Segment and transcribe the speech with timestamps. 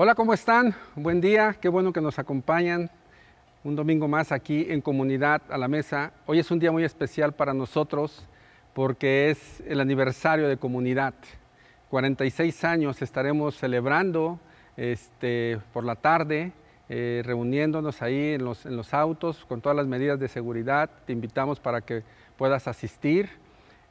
[0.00, 0.76] Hola, ¿cómo están?
[0.94, 2.88] Buen día, qué bueno que nos acompañan
[3.64, 6.12] un domingo más aquí en comunidad a la mesa.
[6.26, 8.24] Hoy es un día muy especial para nosotros
[8.74, 11.14] porque es el aniversario de comunidad.
[11.90, 14.38] 46 años estaremos celebrando
[14.76, 16.52] este, por la tarde,
[16.88, 20.88] eh, reuniéndonos ahí en los, en los autos con todas las medidas de seguridad.
[21.06, 22.04] Te invitamos para que
[22.36, 23.30] puedas asistir.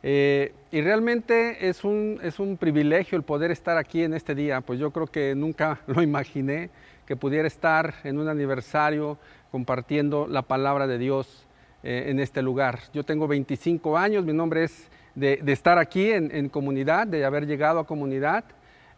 [0.04, 4.62] Eh, y realmente es un, es un privilegio el poder estar aquí en este día,
[4.62, 6.70] pues yo creo que nunca lo imaginé
[7.06, 9.18] que pudiera estar en un aniversario
[9.52, 11.48] compartiendo la palabra de Dios
[11.84, 12.80] eh, en este lugar.
[12.94, 17.80] Yo tengo 25 años, mi nombre es de, estar aquí en, comunidad, de haber llegado
[17.80, 18.44] a comunidad.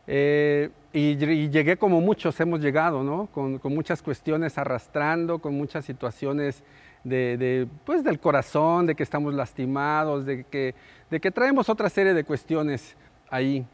[0.07, 3.27] Eh, y, y, llegué como muchos hemos llegado, ¿no?
[3.27, 6.63] Con, con muchas cuestiones arrastrando, con muchas situaciones
[7.03, 10.75] de, de, pues del corazón, de que estamos lastimados, de que,
[11.09, 12.95] de que traemos otra serie de cuestiones
[13.29, 13.65] ahí.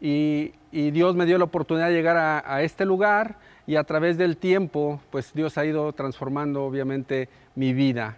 [0.00, 4.18] Y, y Dios me dio la oportunidad de llegar a, este lugar y a través
[4.18, 8.16] del tiempo, pues Dios ha ido transformando obviamente mi vida.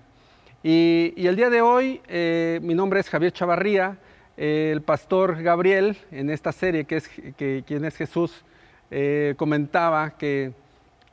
[0.62, 3.98] Y, y el día de hoy, eh, mi nombre es Javier Chavarría,
[4.36, 8.44] eh, el pastor Gabriel en esta serie, que es que, quien es Jesús,
[8.90, 10.52] eh, comentaba que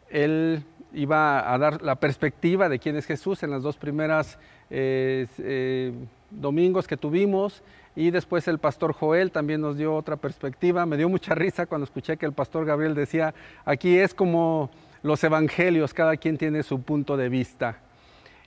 [0.09, 0.63] él
[0.93, 4.37] iba a dar la perspectiva de quién es Jesús en las dos primeras
[4.69, 5.91] eh, eh,
[6.29, 7.63] domingos que tuvimos
[7.95, 10.85] y después el pastor Joel también nos dio otra perspectiva.
[10.85, 13.33] Me dio mucha risa cuando escuché que el pastor Gabriel decía,
[13.65, 14.71] aquí es como
[15.03, 17.79] los evangelios, cada quien tiene su punto de vista.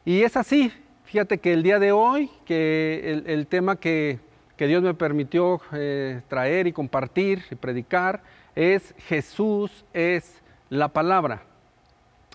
[0.05, 0.73] Y es así,
[1.05, 4.19] fíjate que el día de hoy, que el, tema que,
[4.57, 8.23] que, Dios me permitió eh, traer y compartir y predicar
[8.55, 11.43] es Jesús es la palabra.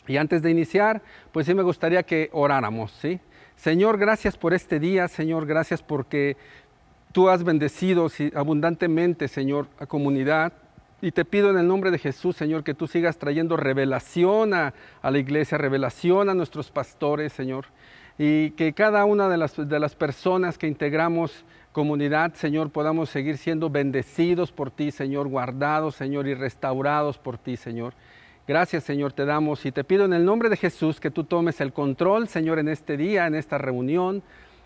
[0.07, 3.19] Y antes de iniciar, pues sí me gustaría que oráramos, ¿sí?
[3.55, 6.35] Señor, gracias por este día, Señor, gracias porque
[7.11, 10.53] tú has bendecido abundantemente, Señor, a comunidad.
[11.01, 14.73] Y te pido en el nombre de Jesús, Señor, que tú sigas trayendo revelación a,
[15.03, 17.65] la iglesia, revelación a nuestros pastores, Señor.
[18.17, 23.37] Y que cada una de las, de las personas que integramos comunidad, Señor, podamos seguir
[23.37, 27.93] siendo bendecidos por ti, Señor, guardados, Señor, y restaurados por ti, Señor.
[28.47, 31.61] Gracias, Señor, te damos y te pido en el nombre de Jesús que tú tomes
[31.61, 34.23] el control, Señor, en este día, en esta reunión,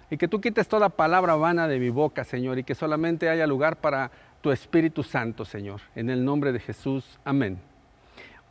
[0.09, 3.45] y que tú quites toda palabra vana de mi boca, Señor, y que solamente haya
[3.45, 5.81] lugar para tu Espíritu Santo, Señor.
[5.93, 7.59] En el nombre de Jesús, amén.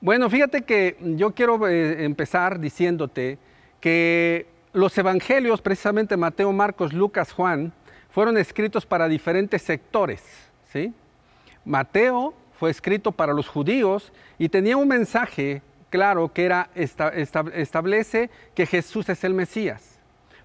[0.00, 3.38] Bueno, fíjate que yo quiero eh, empezar diciéndote
[3.80, 7.72] que los evangelios, precisamente Mateo, Marcos, Lucas, Juan,
[8.10, 10.22] fueron escritos para diferentes sectores,
[10.70, 10.92] ¿sí?
[11.64, 17.44] Mateo fue escrito para los judíos y tenía un mensaje claro que era esta, esta,
[17.54, 20.00] establece que Jesús es el Mesías.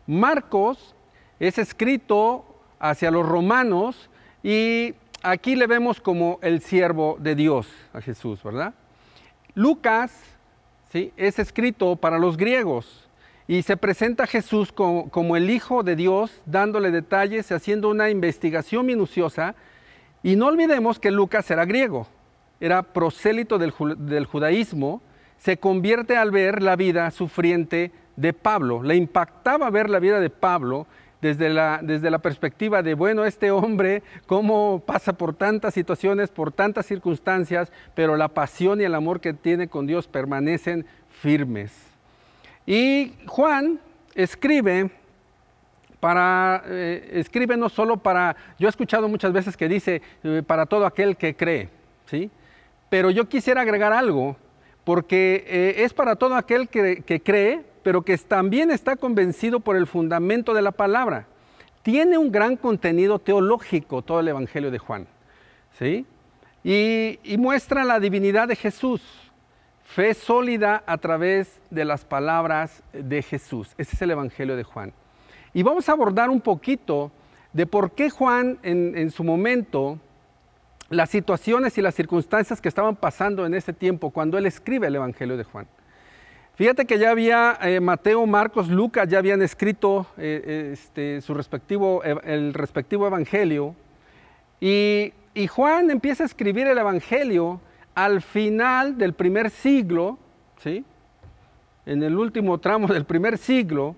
[0.06, 0.96] Marcos
[1.40, 2.46] es escrito
[2.80, 4.09] hacia los romanos
[4.44, 8.74] y aquí le vemos como el siervo de Dios a Jesús, ¿verdad?
[9.56, 10.12] Lucas
[10.91, 11.12] ¿sí?
[11.18, 13.09] es escrito para los griegos
[13.47, 18.12] y se presenta a Jesús como, como el Hijo de Dios, dándole detalles, haciendo una
[18.12, 19.56] investigación minuciosa
[20.24, 22.07] y no olvidemos que Lucas era griego,
[22.59, 23.72] era prosélito del,
[24.25, 25.02] judaísmo,
[25.38, 28.84] se convierte al ver la vida sufriente de Pablo.
[28.84, 30.85] Le impactaba ver la vida de Pablo
[31.22, 36.52] desde la, desde la perspectiva de, bueno, este hombre, cómo pasa por tantas situaciones, por
[36.52, 41.72] tantas circunstancias, pero la pasión y el amor que tiene con Dios permanecen firmes.
[42.66, 43.79] Y Juan
[44.16, 44.91] escribe
[46.00, 50.66] para, eh, escribe no solo para, yo he escuchado muchas veces que dice, eh, para
[50.66, 51.70] todo aquel que cree,
[52.06, 52.32] ¿sí?
[52.90, 54.38] Pero yo quisiera agregar algo,
[54.84, 59.76] porque eh, es para todo aquel que, que cree, pero que también está convencido por
[59.76, 61.28] el fundamento de la palabra.
[61.82, 65.08] Tiene un gran contenido teológico todo el Evangelio de Juan,
[65.78, 66.06] ¿sí?
[66.62, 69.02] Y muestra la divinidad de Jesús,
[69.84, 73.74] fe sólida a través de las palabras de Jesús.
[73.78, 74.94] Ese es el Evangelio de Juan.
[75.54, 77.12] Y vamos a abordar un poquito
[77.54, 80.00] de por qué Juan en, su momento,
[80.90, 84.96] las situaciones y las circunstancias que estaban pasando en ese tiempo cuando él escribe el
[84.96, 85.68] Evangelio de Juan.
[86.56, 92.03] Fíjate que ya había eh, Mateo, Marcos, Lucas, ya habían escrito eh, este, su respectivo,
[92.03, 93.76] el respectivo Evangelio.
[94.59, 97.62] Y, y Juan empieza a escribir el Evangelio
[97.96, 100.20] al final del primer siglo,
[100.58, 100.85] ¿sí?
[101.85, 103.96] en el último tramo del primer siglo,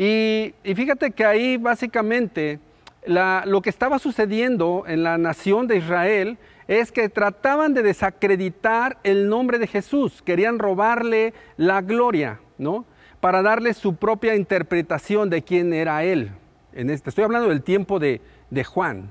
[0.00, 2.60] y, fíjate que ahí básicamente
[3.04, 9.28] lo que estaba sucediendo en la nación de Israel es que trataban de desacreditar el
[9.28, 12.84] nombre de Jesús, querían robarle la gloria, ¿no?
[13.18, 16.30] Para darle su propia interpretación de quién era él.
[16.72, 18.20] En este, estoy hablando del tiempo de,
[18.64, 19.10] Juan.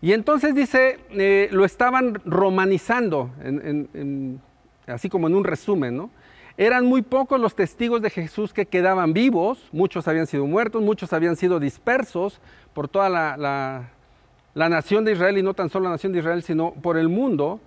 [0.00, 3.30] Y entonces dice, eh, lo estaban romanizando,
[4.86, 6.10] así como en un resumen, ¿no?
[6.56, 11.12] Eran muy pocos los testigos de Jesús que quedaban vivos, muchos habían sido muertos, muchos
[11.12, 12.40] habían sido dispersos
[12.74, 13.88] por toda la,
[14.54, 17.60] nación de Israel y no tan solo la nación de Israel, sino por el mundo,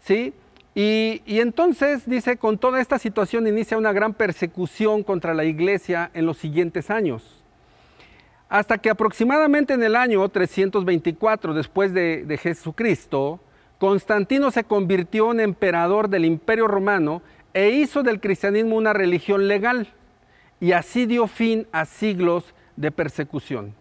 [0.00, 0.34] ¿sí?
[0.74, 6.10] Y, y, entonces dice, con toda esta situación inicia una gran persecución contra la iglesia
[6.14, 7.44] en los siguientes años.
[8.48, 13.38] Hasta que aproximadamente en el año 324 después de, de Jesucristo,
[13.78, 17.20] Constantino se convirtió en emperador del imperio romano
[17.54, 19.88] e hizo del cristianismo una religión legal
[20.60, 23.74] y así dio fin a siglos de persecución.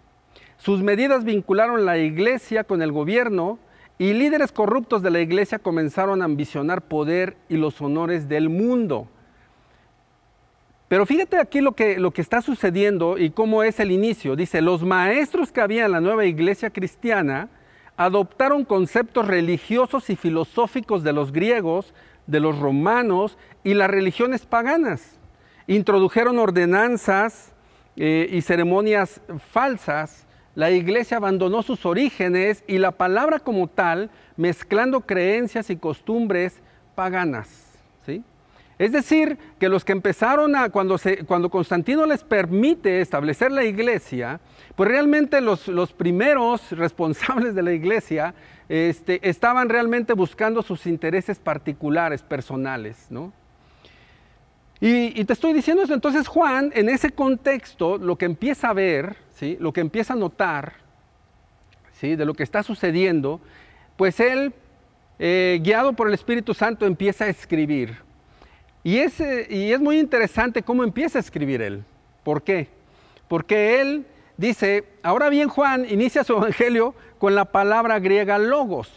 [0.57, 3.59] Sus medidas vincularon la iglesia con el gobierno
[3.97, 9.07] y líderes corruptos de la iglesia comenzaron a ambicionar poder y los honores del mundo.
[10.87, 14.35] Pero fíjate aquí lo que, lo que está sucediendo y cómo es el inicio.
[14.35, 17.47] Dice, los maestros que había en la nueva iglesia cristiana
[17.95, 21.93] adoptaron conceptos religiosos y filosóficos de los griegos,
[22.31, 25.19] de los romanos y las religiones paganas.
[25.67, 27.53] Introdujeron ordenanzas
[27.95, 30.25] eh, y ceremonias falsas.
[30.55, 36.61] La iglesia abandonó sus orígenes y la palabra como tal, mezclando creencias y costumbres
[36.95, 37.49] paganas.
[38.05, 38.23] ¿sí?
[38.79, 43.63] Es decir, que los que empezaron a, cuando, se, cuando Constantino les permite establecer la
[43.63, 44.39] iglesia,
[44.75, 48.33] pues realmente los, los primeros responsables de la iglesia
[48.71, 53.33] este, estaban realmente buscando sus intereses particulares, personales, ¿no?
[54.79, 59.17] Y, te estoy diciendo eso, entonces Juan, en ese contexto, lo que empieza a ver,
[59.35, 59.57] ¿sí?
[59.59, 60.75] lo que empieza a notar,
[61.99, 62.15] ¿sí?
[62.15, 63.41] de lo que está sucediendo,
[63.97, 64.53] pues él,
[65.19, 67.97] eh, guiado por el Espíritu Santo, empieza a escribir.
[68.85, 69.19] Y es,
[69.49, 71.83] y es muy interesante cómo empieza a escribir él.
[72.23, 72.69] ¿Por qué?
[73.27, 74.05] Porque él
[74.41, 78.89] dice, ahora bien Juan inicia su evangelio con la palabra griega logos,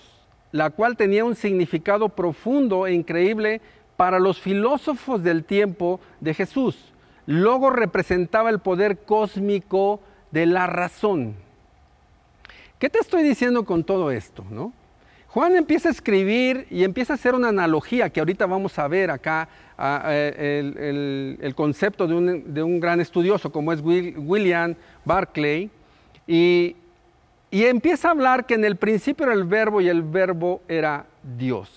[0.52, 3.60] la cual tenía un significado profundo e increíble
[3.96, 6.92] para los filósofos del tiempo de Jesús.
[7.26, 10.00] Logos representaba el poder cósmico
[10.30, 11.34] de la razón.
[12.78, 14.44] ¿Qué te estoy diciendo con todo esto?
[14.50, 14.72] No?
[15.28, 19.10] Juan empieza a escribir y empieza a hacer una analogía que ahorita vamos a ver
[19.10, 19.48] acá,
[19.78, 24.74] el, concepto de un, gran estudioso como es William
[25.04, 25.70] Barclay,
[26.26, 26.76] y,
[27.50, 31.06] empieza a hablar que en el principio era el verbo y el verbo era
[31.36, 31.70] Dios.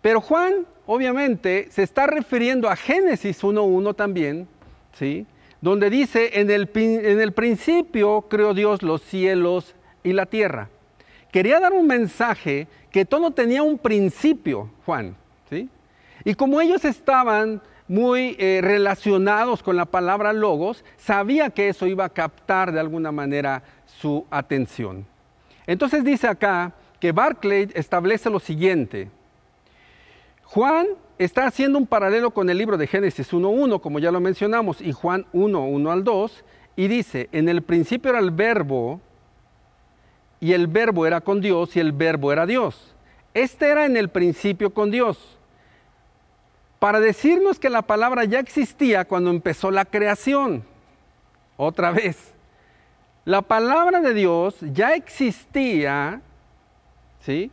[0.00, 4.48] Pero Juan, obviamente, se está refiriendo a Génesis 1.1 también,
[4.94, 5.26] ¿sí?
[5.60, 10.68] donde dice, en el, en el principio creó Dios los cielos y la tierra
[11.32, 15.16] quería dar un mensaje que todo tenía un principio, Juan.
[15.50, 15.68] ¿sí?
[16.24, 22.04] Y como ellos estaban muy eh, relacionados con la palabra logos, sabía que eso iba
[22.04, 25.06] a captar de alguna manera su atención.
[25.66, 29.10] Entonces dice acá que Barclay establece lo siguiente.
[30.44, 30.86] Juan
[31.18, 34.92] está haciendo un paralelo con el libro de Génesis 1.1, como ya lo mencionamos, y
[34.92, 36.44] Juan 1.1 al 2,
[36.76, 39.00] y dice, en el principio era el verbo,
[40.42, 42.96] y el verbo era con Dios y el verbo era Dios.
[43.32, 45.38] Este era en el principio con Dios.
[46.82, 50.64] Para decirnos que la palabra ya existía cuando empezó la creación.
[51.56, 52.34] Otra vez.
[53.24, 56.20] La palabra de Dios ya existía,
[57.20, 57.52] ¿sí?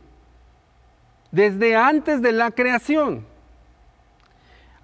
[1.30, 3.24] Desde antes de la creación.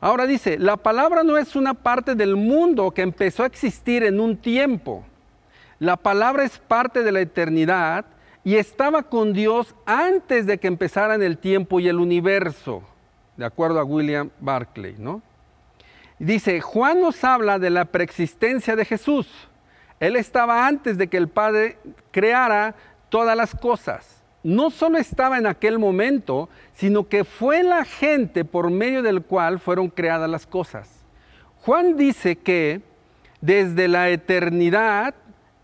[0.01, 4.21] Ahora dice, la palabra no es una parte del mundo que empezó a existir en
[4.21, 5.05] un tiempo
[5.79, 8.07] la palabra es parte de la eternidad
[8.45, 12.83] y estaba con Dios antes de que empezaran el tiempo y el universo,
[13.37, 15.23] de acuerdo a William Barclay, ¿no?
[16.19, 19.29] Dice, Juan nos habla de la preexistencia de Jesús.
[20.01, 21.79] Él estaba antes de que el Padre
[22.11, 22.75] creara
[23.09, 24.23] todas las cosas.
[24.43, 29.59] No solo estaba en aquel momento, sino que fue la gente por medio del cual
[29.59, 31.05] fueron creadas las cosas.
[31.63, 32.81] Juan dice que
[33.41, 35.15] desde la eternidad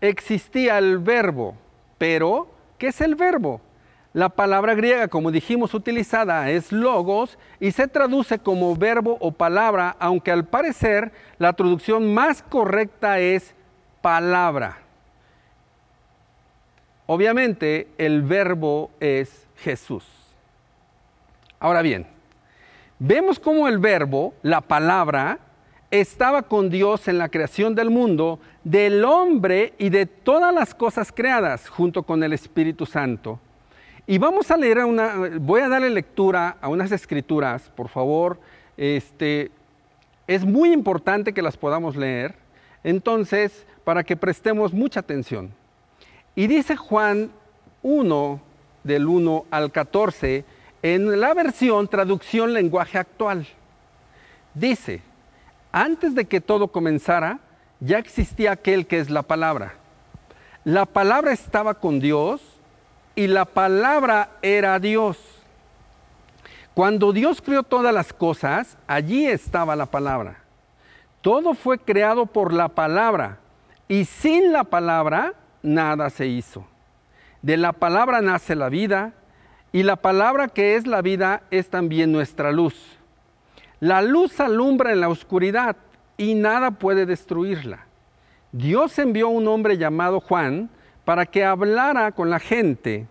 [0.01, 1.55] existía el verbo,
[1.97, 3.61] pero ¿qué es el verbo?
[4.13, 9.95] La palabra griega, como dijimos, utilizada es logos y se traduce como verbo o palabra,
[9.97, 13.55] aunque al parecer la traducción más correcta es
[14.03, 14.77] palabra.
[17.07, 20.05] Obviamente el verbo es Jesús.
[21.59, 22.05] Ahora bien,
[22.99, 25.39] vemos cómo el verbo, la palabra,
[25.89, 31.11] estaba con Dios en la creación del mundo, del hombre y de todas las cosas
[31.11, 33.39] creadas, junto con el Espíritu Santo.
[34.05, 38.37] Y vamos a leer una, voy a darle lectura a unas escrituras, por favor.
[38.75, 39.49] Este,
[40.27, 42.35] es muy importante que las podamos leer,
[42.83, 45.51] entonces, para que prestemos mucha atención.
[46.35, 47.31] Y dice Juan
[47.81, 48.41] 1,
[48.83, 50.43] del 1 al 14,
[50.81, 53.47] en la versión traducción lenguaje actual.
[54.53, 55.01] Dice,
[55.71, 57.39] antes de que todo comenzara,
[57.79, 59.75] ya existía aquel que es la palabra.
[60.65, 62.52] La palabra estaba con Dios
[63.15, 65.17] y la palabra era Dios.
[66.73, 70.37] Cuando Dios creó todas las cosas, allí estaba la palabra.
[71.21, 73.37] Todo fue creado por la palabra
[73.87, 76.65] y sin la palabra nada se hizo.
[77.41, 79.13] De la palabra nace la vida
[79.71, 82.75] y la palabra que es la vida es también nuestra luz.
[83.79, 85.75] La luz alumbra en la oscuridad
[86.17, 87.85] y nada puede destruirla.
[88.51, 90.69] Dios envió un hombre llamado Juan
[91.05, 93.07] para que hablara con la gente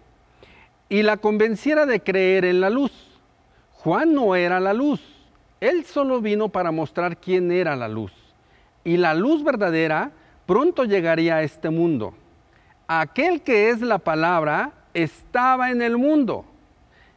[0.88, 2.92] y la convenciera de creer en la luz.
[3.72, 5.00] Juan no era la luz,
[5.60, 8.12] él solo vino para mostrar quién era la luz.
[8.84, 10.10] Y la luz verdadera
[10.44, 12.14] pronto llegaría a este mundo.
[12.88, 16.44] Aquel que es la palabra estaba en el mundo.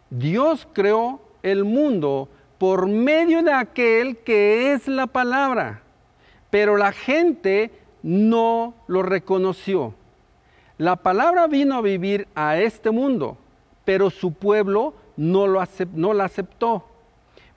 [0.10, 5.82] Dios creó el mundo por medio de aquel que es la palabra.
[6.50, 7.72] Pero la gente
[8.04, 9.96] no lo reconoció.
[10.78, 13.38] La palabra vino a vivir a este mundo,
[13.86, 15.64] pero su pueblo no, lo
[16.14, 16.86] la aceptó.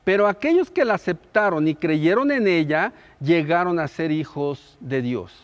[0.04, 5.34] Pero aquellos que la aceptaron y creyeron en ella llegaron a ser hijos de Dios.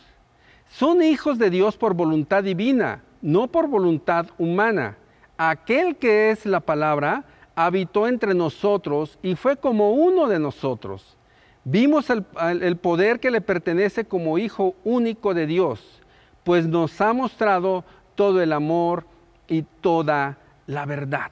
[0.71, 4.97] Son hijos de Dios por voluntad divina, no por voluntad humana.
[5.37, 11.17] Aquel que es la palabra habitó entre nosotros y fue como uno de nosotros.
[11.65, 16.03] Vimos el, poder que le pertenece como Hijo único de Dios,
[16.45, 17.85] pues nos ha mostrado
[18.15, 19.07] todo el amor
[19.49, 21.31] y toda la verdad.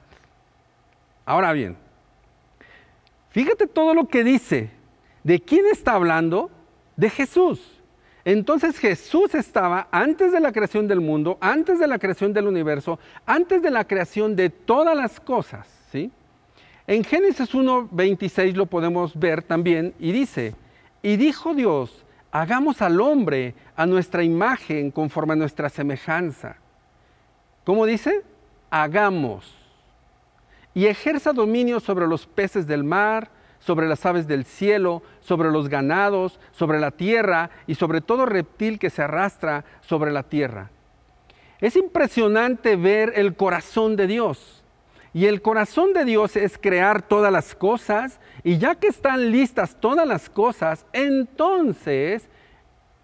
[1.25, 1.77] Ahora bien,
[3.33, 4.69] Fíjate todo lo que dice.
[5.23, 6.51] ¿De quién está hablando?
[6.95, 7.59] De Jesús.
[8.23, 12.99] Entonces Jesús estaba antes de la creación del mundo, antes de la creación del universo,
[13.25, 15.67] antes de la creación de todas las cosas.
[15.91, 16.11] ¿sí?
[16.85, 20.53] En Génesis 1.26 lo podemos ver también y dice,
[21.01, 26.57] y dijo Dios, hagamos al hombre a nuestra imagen conforme a nuestra semejanza.
[27.63, 28.23] ¿Cómo dice?
[28.71, 29.55] Hagamos
[30.73, 35.69] y ejerza dominio sobre los peces del mar, sobre las aves del cielo, sobre los
[35.69, 40.71] ganados, sobre la tierra y sobre todo reptil que se arrastra sobre la tierra.
[41.61, 44.63] Es impresionante ver el corazón de Dios.
[45.13, 49.77] Y el corazón de Dios es crear todas las cosas y ya que están listas
[49.79, 52.27] todas las cosas, entonces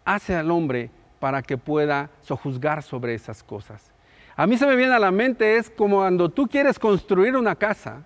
[0.03, 3.91] hace al hombre para que pueda sojuzgar sobre esas cosas.
[4.35, 7.55] A mí se me viene a la mente es como cuando tú quieres construir una
[7.55, 8.03] casa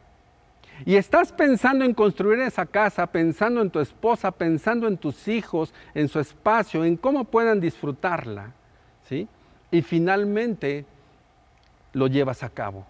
[0.86, 5.74] y estás pensando en construir esa casa, pensando en tu esposa, pensando en tus hijos,
[5.94, 8.52] en su espacio, en cómo puedan disfrutarla,
[9.08, 9.28] ¿sí?
[9.72, 10.86] Y finalmente
[11.94, 12.86] lo llevas a cabo.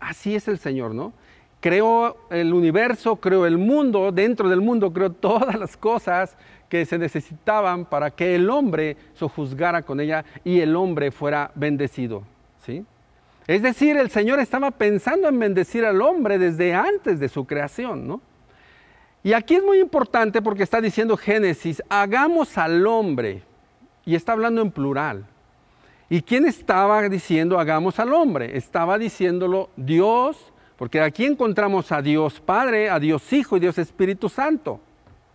[0.00, 1.12] Así es el Señor, ¿no?
[1.60, 6.36] Creó el universo, creó el mundo, dentro del mundo creó todas las cosas
[6.68, 12.22] que se necesitaban para que el hombre sojuzgara con ella y el hombre fuera bendecido.
[13.46, 18.06] Es decir, el Señor estaba pensando en bendecir al hombre desde antes de su creación,
[18.06, 18.20] ¿no?
[19.22, 23.42] Y aquí es muy importante porque está diciendo Génesis, hagamos al hombre,
[24.04, 25.26] y está hablando en plural.
[26.08, 28.56] ¿Y quién estaba diciendo hagamos al hombre?
[28.56, 34.28] Estaba diciéndolo Dios, porque aquí encontramos a Dios Padre, a Dios Hijo y Dios Espíritu
[34.28, 34.80] Santo,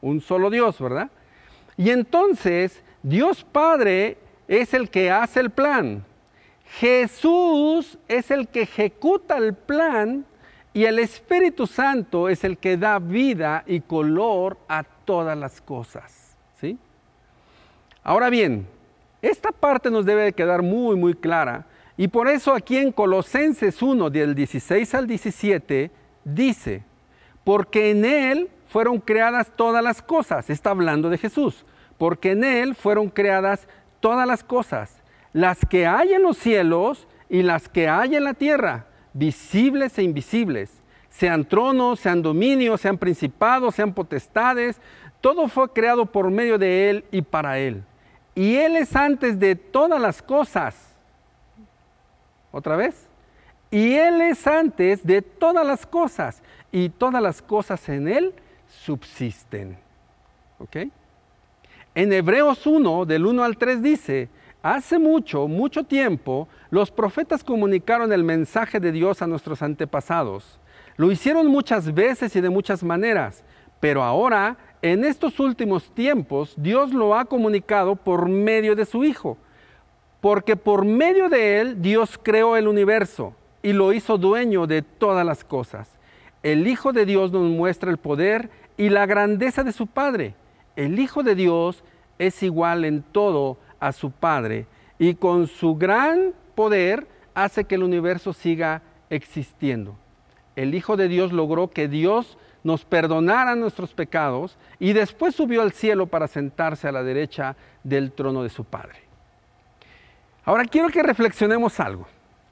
[0.01, 1.11] un solo Dios, ¿verdad?
[1.75, 6.05] Y entonces Dios Padre es el que hace el plan,
[6.79, 10.25] Jesús es el que ejecuta el plan
[10.73, 16.35] y el Espíritu Santo es el que da vida y color a todas las cosas.
[16.59, 16.77] ¿sí?
[18.01, 18.65] Ahora bien,
[19.21, 21.65] esta parte nos debe de quedar muy, muy clara.
[21.95, 25.91] Y por eso aquí en Colosenses 1, del 16 al 17,
[26.23, 26.83] dice,
[27.43, 31.65] porque en Él fueron creadas todas las cosas, está hablando de Jesús,
[31.97, 33.67] porque en Él fueron creadas
[33.99, 38.35] todas las cosas las que hay en los cielos y las que hay en la
[38.35, 40.71] tierra, visibles e invisibles,
[41.09, 44.79] sean tronos, sean dominios, sean principados, sean potestades,
[45.19, 47.83] todo fue creado por medio de Él y para Él.
[48.35, 50.92] Y Él es antes de todas las cosas.
[52.53, 53.07] ¿Otra vez?
[53.71, 56.43] Y Él es antes de todas las cosas.
[56.71, 58.33] Y todas las cosas en Él
[58.67, 59.77] subsisten.
[60.59, 60.77] ¿Ok?
[61.95, 64.29] En Hebreos 1, del 1 al 3 dice,
[64.61, 70.59] Hace mucho, mucho tiempo, los profetas comunicaron el mensaje de Dios a nuestros antepasados.
[70.95, 73.43] Lo hicieron muchas veces y de muchas maneras,
[73.79, 79.37] pero ahora, en estos últimos tiempos, Dios lo ha comunicado por medio de su Hijo.
[80.23, 85.25] Porque por medio de Él Dios creó el universo y lo hizo dueño de todas
[85.25, 85.89] las cosas.
[86.43, 90.33] el Hijo de Dios nos muestra el poder y la grandeza de su Padre.
[90.77, 91.83] El Hijo de Dios
[92.19, 94.65] es igual en todo a su Padre
[94.97, 99.97] y con su gran poder hace que el universo siga existiendo.
[100.55, 105.73] El Hijo de Dios logró que Dios nos perdonara nuestros pecados y después subió al
[105.73, 109.12] cielo para sentarse a la derecha del trono de su Padre.
[110.45, 112.05] Ahora quiero que reflexionemos algo.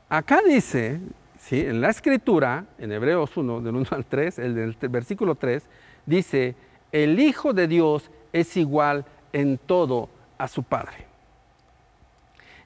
[0.08, 1.00] Acá dice,
[1.38, 1.60] ¿sí?
[1.60, 5.64] en la escritura, en Hebreos 1, del 1 al 3, el del versículo 3,
[6.06, 6.56] dice,
[6.92, 11.06] el Hijo de Dios es igual en todo a su Padre.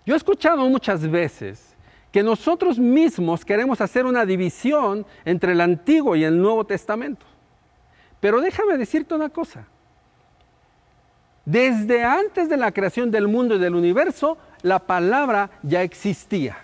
[0.06, 1.76] Yo he escuchado muchas veces
[2.12, 7.26] que nosotros mismos queremos hacer una división entre el Antiguo y el Nuevo Testamento.
[8.20, 9.68] Pero déjame decirte una cosa.
[11.46, 16.58] Desde antes de la creación del mundo y del universo, la palabra ya existía.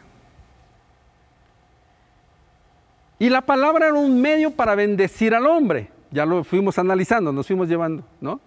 [3.19, 5.89] Y la palabra era un medio para bendecir al hombre.
[6.09, 8.39] Ya lo fuimos analizando, nos fuimos llevando, ¿no?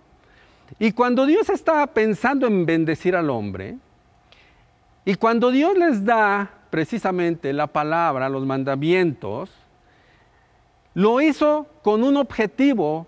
[0.81, 3.77] Y cuando Dios estaba pensando en bendecir al hombre,
[5.05, 9.51] y cuando Dios les da precisamente la palabra, los mandamientos,
[10.95, 13.07] lo hizo con un objetivo,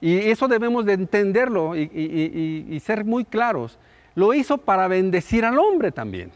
[0.00, 3.78] y eso debemos de entenderlo y, ser muy claros.
[4.14, 6.30] Lo hizo para bendecir al hombre también.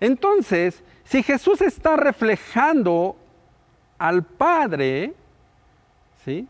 [0.00, 3.16] Entonces, si Jesús está reflejando
[3.98, 5.12] al Padre,
[6.24, 6.46] ¿sí?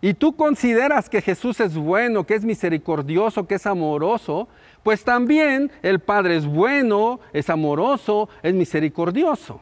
[0.00, 4.48] Y tú consideras que Jesús es bueno, que es misericordioso, que es amoroso,
[4.82, 9.60] pues también el Padre es bueno, es amoroso, es misericordioso.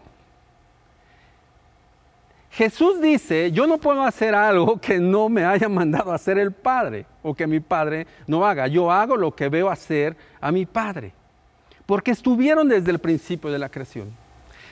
[2.57, 7.05] Jesús dice, yo no puedo hacer algo que no me haya mandado hacer el Padre
[7.23, 8.67] o que mi Padre no haga.
[8.67, 11.13] Yo hago lo que veo hacer a mi Padre,
[11.85, 14.09] porque estuvieron desde el principio de la creación.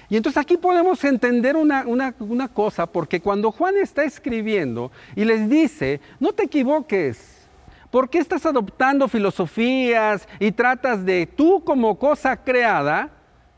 [0.09, 6.01] Y entonces aquí podemos entender una, cosa, porque cuando Juan está escribiendo y les dice,
[6.19, 7.47] no te equivoques,
[7.91, 13.11] ¿por qué estás adoptando filosofías y tratas de tú como cosa creada,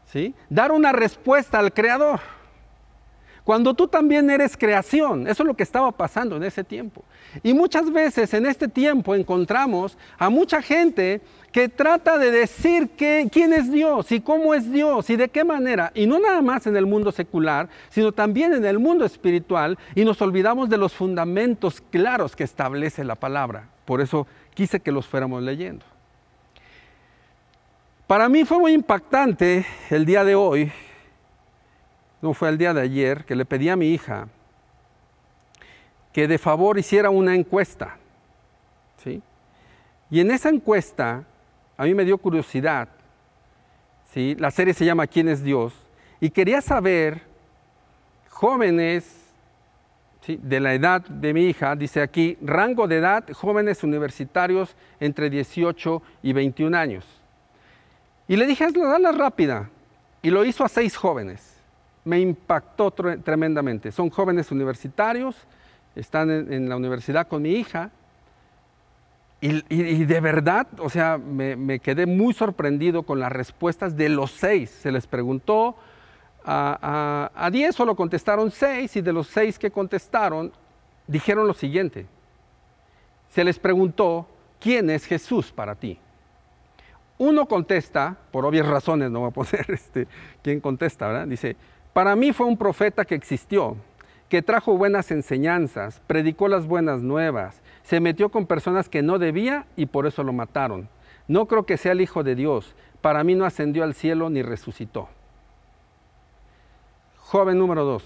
[0.06, 0.34] ¿sí?
[0.50, 2.18] dar una respuesta al creador?
[3.46, 7.04] Cuando tú también eres creación, eso es lo que estaba pasando en ese tiempo.
[7.44, 11.20] Y muchas veces en este tiempo encontramos a mucha gente
[11.52, 15.92] que trata de decir quién es Dios y cómo es Dios y de qué manera.
[15.94, 19.78] Y no nada más en el mundo secular, sino también en el mundo espiritual.
[19.94, 23.68] Y nos olvidamos de los fundamentos claros que establece la palabra.
[23.84, 25.86] Por eso quise que los fuéramos leyendo.
[28.08, 30.72] Para mí fue muy impactante el día de hoy,
[32.22, 34.28] no fue el día de ayer, que le pedí a mi hija
[36.16, 37.98] que de favor hiciera una encuesta.
[39.04, 39.20] ¿sí?
[40.10, 41.24] Y en esa encuesta
[41.76, 42.88] a mí me dio curiosidad.
[44.14, 44.34] ¿sí?
[44.38, 45.74] La serie se llama ¿Quién es Dios?
[46.18, 47.20] Y quería saber,
[48.30, 49.14] jóvenes
[50.26, 56.02] de la edad de mi hija, dice aquí, rango de edad, jóvenes universitarios entre 18
[56.22, 57.04] y 21 años.
[58.26, 59.68] Y le dije, dale rápida.
[60.22, 61.45] Y lo hizo a seis jóvenes.
[62.06, 63.92] Me impactó tremendamente.
[63.92, 65.36] Son jóvenes universitarios,
[65.94, 67.90] están en la universidad con mi hija
[69.40, 74.70] y, de verdad, o sea, me, quedé muy sorprendido con las respuestas de los seis.
[74.70, 75.76] Se les preguntó
[76.44, 80.52] a, a, diez, solo contestaron seis, y de los seis que contestaron,
[81.06, 82.06] dijeron lo siguiente.
[83.28, 84.26] Se les preguntó,
[84.58, 85.98] ¿quién es Jesús para ti?
[87.18, 90.08] Uno contesta, por obvias razones, no voy a poner este,
[90.42, 91.26] quién contesta, ¿verdad?
[91.26, 91.56] Dice,
[91.96, 93.74] para mí fue un profeta que existió,
[94.28, 99.64] que trajo buenas enseñanzas, predicó las buenas nuevas, se metió con personas que no debía
[99.76, 100.90] y por eso lo mataron.
[101.26, 102.74] No creo que sea el Hijo de Dios.
[103.00, 105.08] Para mí no ascendió al cielo ni resucitó.
[107.16, 108.04] Joven número dos.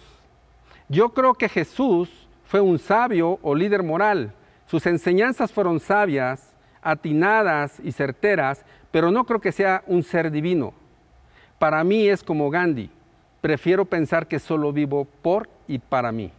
[0.89, 4.33] Yo creo que Jesús fue un sabio o líder moral.
[4.67, 10.75] Sus enseñanzas fueron sabias, atinadas y certeras, pero no creo que sea un ser divino.
[11.59, 12.89] Para mí es como Gandhi.
[13.41, 16.31] Prefiero pensar que solo vivo por y para mí.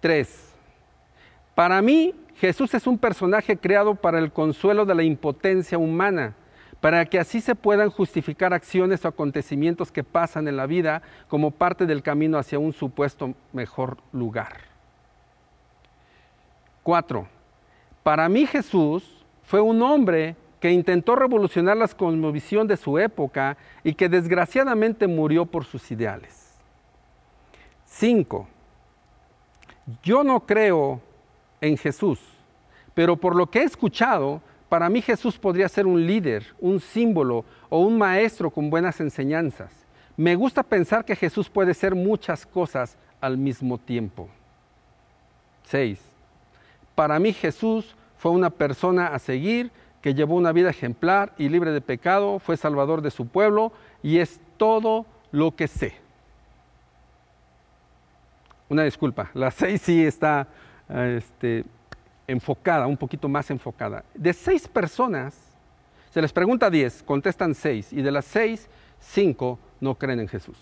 [0.00, 0.52] Tres.
[1.54, 6.34] Para mí, Jesús es un personaje creado para el consuelo de la impotencia humana,
[6.80, 11.50] para que así se puedan justificar acciones o acontecimientos que pasan en la vida como
[11.50, 14.58] parte del camino hacia un supuesto mejor lugar.
[16.84, 17.26] Cuatro,
[18.04, 23.94] para mí Jesús fue un hombre que intentó revolucionar la cosmovisión de su época y
[23.94, 26.54] que desgraciadamente murió por sus ideales.
[27.84, 28.48] Cinco,
[30.02, 31.00] yo no creo
[31.60, 32.20] en Jesús.
[32.94, 37.44] Pero por lo que he escuchado, para mí Jesús podría ser un líder, un símbolo
[37.68, 39.72] o un maestro con buenas enseñanzas.
[40.16, 44.28] me gusta pensar que Jesús puede ser muchas cosas al mismo tiempo.
[45.62, 46.00] 6.
[46.96, 49.70] Para mí Jesús fue una persona a seguir
[50.02, 54.18] que llevó una vida ejemplar y libre de pecado, fue salvador de su pueblo y
[54.18, 55.94] es todo lo que sé.
[58.68, 60.46] Una disculpa, la 6 sí está
[60.88, 61.64] este,
[62.26, 64.04] enfocada, un poquito más enfocada.
[64.14, 65.34] De seis personas,
[66.10, 68.68] se les pregunta 10, contestan 6 y de las 6,
[69.00, 70.58] 5 no creen en Jesús.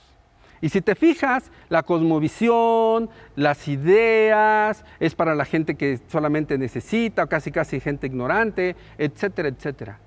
[0.61, 7.27] Y si te fijas, la cosmovisión, las ideas, es para la gente que solamente necesita,
[7.27, 9.99] casi casi gente ignorante, etcétera, etcétera.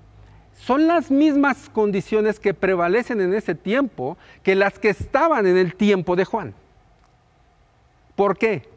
[0.54, 5.74] Son las mismas condiciones que prevalecen en ese tiempo que las que estaban en el
[5.74, 6.54] tiempo de Juan.
[8.14, 8.68] ¿Por qué?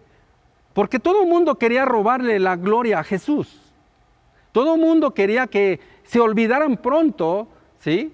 [0.74, 3.60] Porque todo el mundo quería robarle la gloria a Jesús.
[4.54, 7.48] Todo el mundo quería que se olvidaran pronto,
[7.80, 8.14] ¿sí?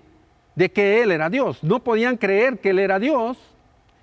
[0.60, 1.64] De que Él era Dios.
[1.64, 3.38] No podían creer que Él era Dios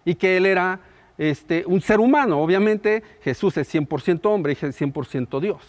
[0.06, 0.80] y que Él era
[1.18, 2.40] este, un ser humano.
[2.40, 5.60] Obviamente Jesús es 100% hombre y es 100% Dios.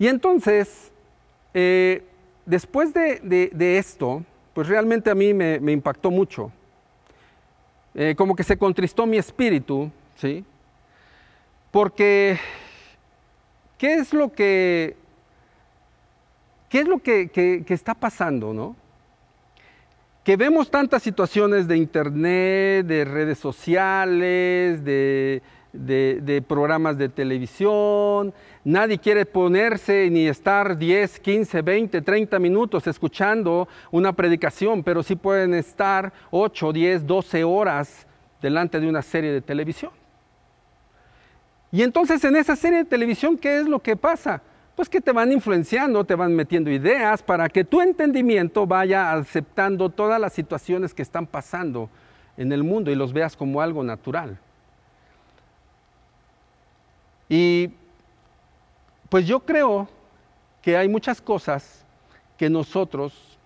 [0.00, 0.90] Y entonces,
[1.54, 2.02] eh,
[2.44, 4.24] después de, esto,
[4.54, 6.50] pues realmente a mí me, impactó mucho.
[7.94, 10.44] Eh, como que se contristó mi espíritu, ¿sí?
[11.70, 12.40] Porque,
[13.78, 14.96] ¿qué es lo que,
[16.72, 18.74] qué es lo que, que está pasando, no?
[20.24, 25.42] que vemos tantas situaciones de internet, de redes sociales, de,
[26.46, 28.32] programas de televisión.
[28.62, 35.16] Nadie quiere ponerse ni estar 10, 15, 20, 30 minutos escuchando una predicación, pero sí
[35.16, 38.06] pueden estar 8, 10, 12 horas
[38.40, 39.90] delante de una serie de televisión.
[41.72, 44.40] Y entonces en esa serie de televisión, ¿qué es lo que pasa?
[44.74, 49.90] Pues que te van influenciando, te van metiendo ideas para que tu entendimiento vaya aceptando
[49.90, 51.90] todas las situaciones que están pasando
[52.36, 54.38] en el mundo y los veas como algo natural.
[57.28, 57.70] Y
[59.08, 59.88] pues yo creo
[60.62, 61.84] que hay muchas cosas
[62.38, 63.38] que nosotros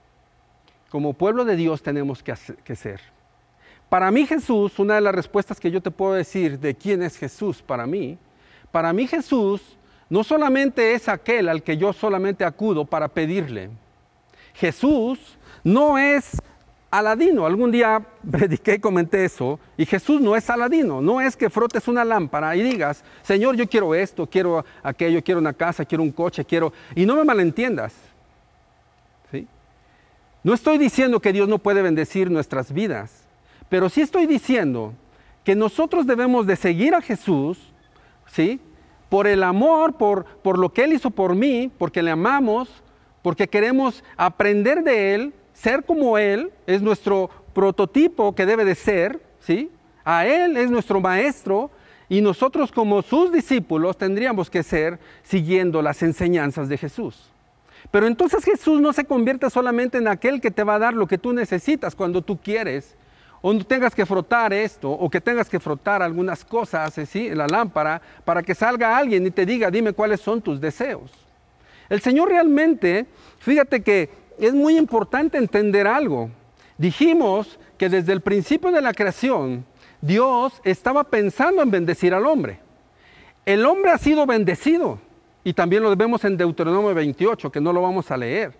[0.90, 3.00] como pueblo de Dios tenemos que hacer.
[3.88, 7.16] Para mí Jesús, una de las respuestas que yo te puedo decir de quién es
[7.16, 8.18] Jesús para mí,
[8.72, 9.75] para mí Jesús
[10.08, 13.70] no solamente es aquel al que yo solamente acudo para pedirle.
[14.54, 16.40] Jesús no es
[16.90, 17.44] Aladino.
[17.44, 19.58] Algún día prediqué y comenté eso.
[19.76, 21.00] Y Jesús no es Aladino.
[21.00, 25.40] No es que frotes una lámpara y digas, Señor, yo quiero esto, quiero aquello, quiero
[25.40, 26.72] una casa, quiero un coche, quiero...
[26.94, 27.92] Y no me malentiendas.
[29.30, 29.46] ¿sí?
[30.42, 33.24] No estoy diciendo que Dios no puede bendecir nuestras vidas.
[33.68, 34.94] Pero sí estoy diciendo
[35.42, 37.58] que nosotros debemos de seguir a Jesús,
[38.26, 38.60] ¿sí?
[39.08, 42.68] Por el amor, por, por lo que Él hizo por mí, porque le amamos,
[43.22, 49.20] porque queremos aprender de Él, ser como Él, es nuestro prototipo que debe de ser,
[49.40, 49.70] ¿sí?
[50.04, 51.70] A Él es nuestro maestro
[52.08, 57.30] y nosotros como sus discípulos tendríamos que ser siguiendo las enseñanzas de Jesús.
[57.90, 61.06] Pero entonces Jesús no se convierte solamente en aquel que te va a dar lo
[61.06, 62.96] que tú necesitas cuando tú quieres,
[63.48, 67.28] o no tengas que frotar esto, o que tengas que frotar algunas cosas ¿sí?
[67.28, 71.12] en la lámpara para que salga alguien y te diga, dime cuáles son tus deseos.
[71.88, 73.06] El Señor realmente,
[73.38, 76.28] fíjate que es muy importante entender algo.
[76.76, 79.64] Dijimos que desde el principio de la creación,
[80.00, 82.58] Dios estaba pensando en bendecir al hombre.
[83.44, 84.98] El hombre ha sido bendecido,
[85.44, 88.54] y también lo vemos en Deuteronomio 28, que no lo vamos a leer.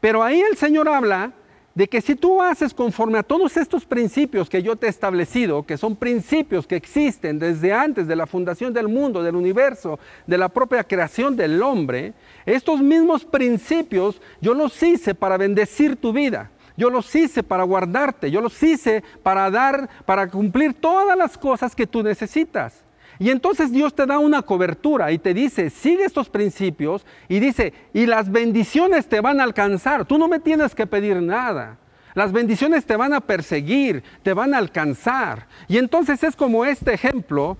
[0.00, 1.34] Pero ahí el Señor habla
[1.78, 5.64] de que si tú haces conforme a todos estos principios que yo te he establecido,
[5.64, 10.38] que son principios que existen desde antes de la fundación del mundo, del universo, de
[10.38, 12.14] la propia creación del hombre,
[12.44, 16.50] estos mismos principios yo los hice para bendecir tu vida.
[16.76, 21.76] Yo los hice para guardarte, yo los hice para dar, para cumplir todas las cosas
[21.76, 22.82] que tú necesitas.
[23.18, 27.72] Y entonces Dios te da una cobertura y te dice, sigue estos principios y dice,
[27.92, 30.04] y las bendiciones te van a alcanzar.
[30.04, 31.78] Tú no me tienes que pedir nada.
[32.14, 35.46] Las bendiciones te van a perseguir, te van a alcanzar.
[35.66, 37.56] Y entonces es como este ejemplo,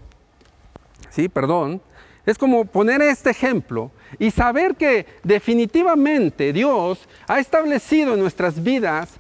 [1.11, 1.83] sí, perdón,
[2.25, 9.11] es como poner este ejemplo y saber que definitivamente Dios ha establecido en nuestras vidas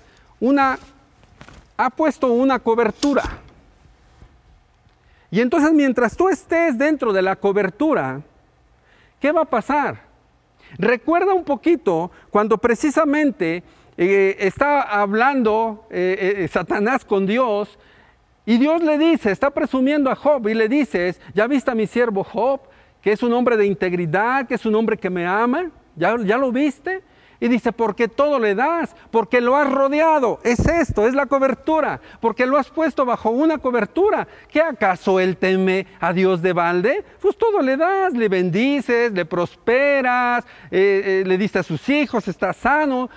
[0.40, 0.78] una,
[1.76, 3.24] ha puesto una cobertura.
[5.30, 8.22] Y entonces mientras tú estés dentro de la cobertura,
[9.20, 10.00] ¿qué va a pasar?
[10.78, 13.62] Recuerda un poquito cuando precisamente
[13.96, 17.78] eh, está hablando eh, eh, Satanás con Dios
[18.46, 21.86] y Dios le dice, está presumiendo a Job y le dices, ¿ya viste a mi
[21.86, 22.60] siervo Job?
[23.02, 26.38] Que es un hombre de integridad, que es un hombre que me ama, ¿ya, ya
[26.38, 27.02] lo viste?
[27.40, 30.40] Y dice, porque todo le das, porque lo has rodeado.
[30.42, 34.26] Es esto, es la cobertura, porque lo has puesto bajo una cobertura.
[34.48, 37.04] ¿Qué acaso él teme a Dios de balde?
[37.20, 42.26] Pues todo le das, le bendices, le prosperas, eh, eh, le diste a sus hijos,
[42.26, 43.08] está sano.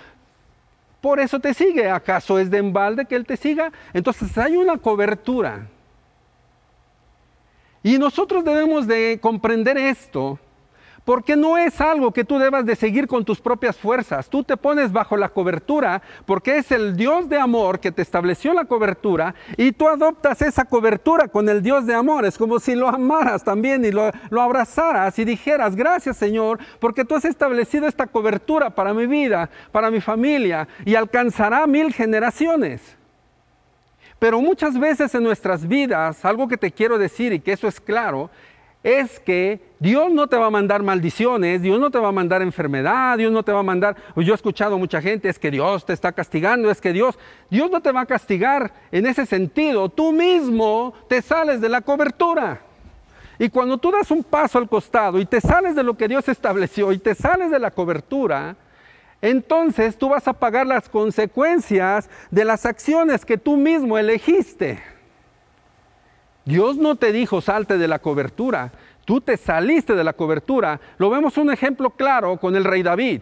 [1.01, 1.89] Por eso te sigue.
[1.89, 3.71] ¿Acaso es de embalde que él te siga?
[3.91, 5.67] Entonces hay una cobertura.
[7.81, 10.37] Y nosotros debemos de comprender esto
[11.05, 14.29] porque no es algo que tú debas de seguir con tus propias fuerzas.
[14.29, 18.53] Tú te pones bajo la cobertura porque es el Dios de amor que te estableció
[18.53, 22.25] la cobertura y tú adoptas esa cobertura con el Dios de amor.
[22.25, 27.03] Es como si lo amaras también y lo, lo abrazaras y dijeras, gracias Señor, porque
[27.03, 32.97] tú has establecido esta cobertura para mi vida, para mi familia y alcanzará mil generaciones.
[34.21, 37.81] Pero muchas veces en nuestras vidas, algo que te quiero decir y que eso es
[37.81, 38.29] claro,
[38.83, 42.41] es que Dios no te va a mandar maldiciones, Dios no te va a mandar
[42.41, 45.51] enfermedad, Dios no te va a mandar, yo he escuchado a mucha gente, es que
[45.51, 47.17] Dios te está castigando, es que Dios,
[47.49, 51.81] Dios no te va a castigar en ese sentido, tú mismo te sales de la
[51.81, 52.61] cobertura.
[53.37, 56.27] Y cuando tú das un paso al costado y te sales de lo que Dios
[56.29, 58.55] estableció y te sales de la cobertura,
[59.21, 64.79] entonces tú vas a pagar las consecuencias de las acciones que tú mismo elegiste.
[66.45, 68.71] Dios no te dijo salte de la cobertura,
[69.05, 70.79] tú te saliste de la cobertura.
[70.97, 73.21] Lo vemos un ejemplo claro con el rey David.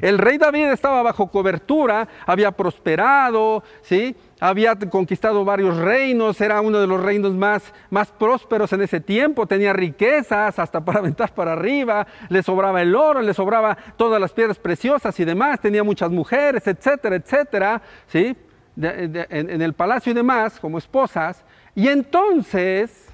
[0.00, 4.16] El rey David estaba bajo cobertura, había prosperado, ¿sí?
[4.40, 9.46] había conquistado varios reinos, era uno de los reinos más, más prósperos en ese tiempo,
[9.46, 14.32] tenía riquezas hasta para aventar para arriba, le sobraba el oro, le sobraba todas las
[14.32, 18.36] piedras preciosas y demás, tenía muchas mujeres, etcétera, etcétera, ¿sí?
[18.76, 21.44] en el palacio y demás, como esposas.
[21.74, 23.06] Y entonces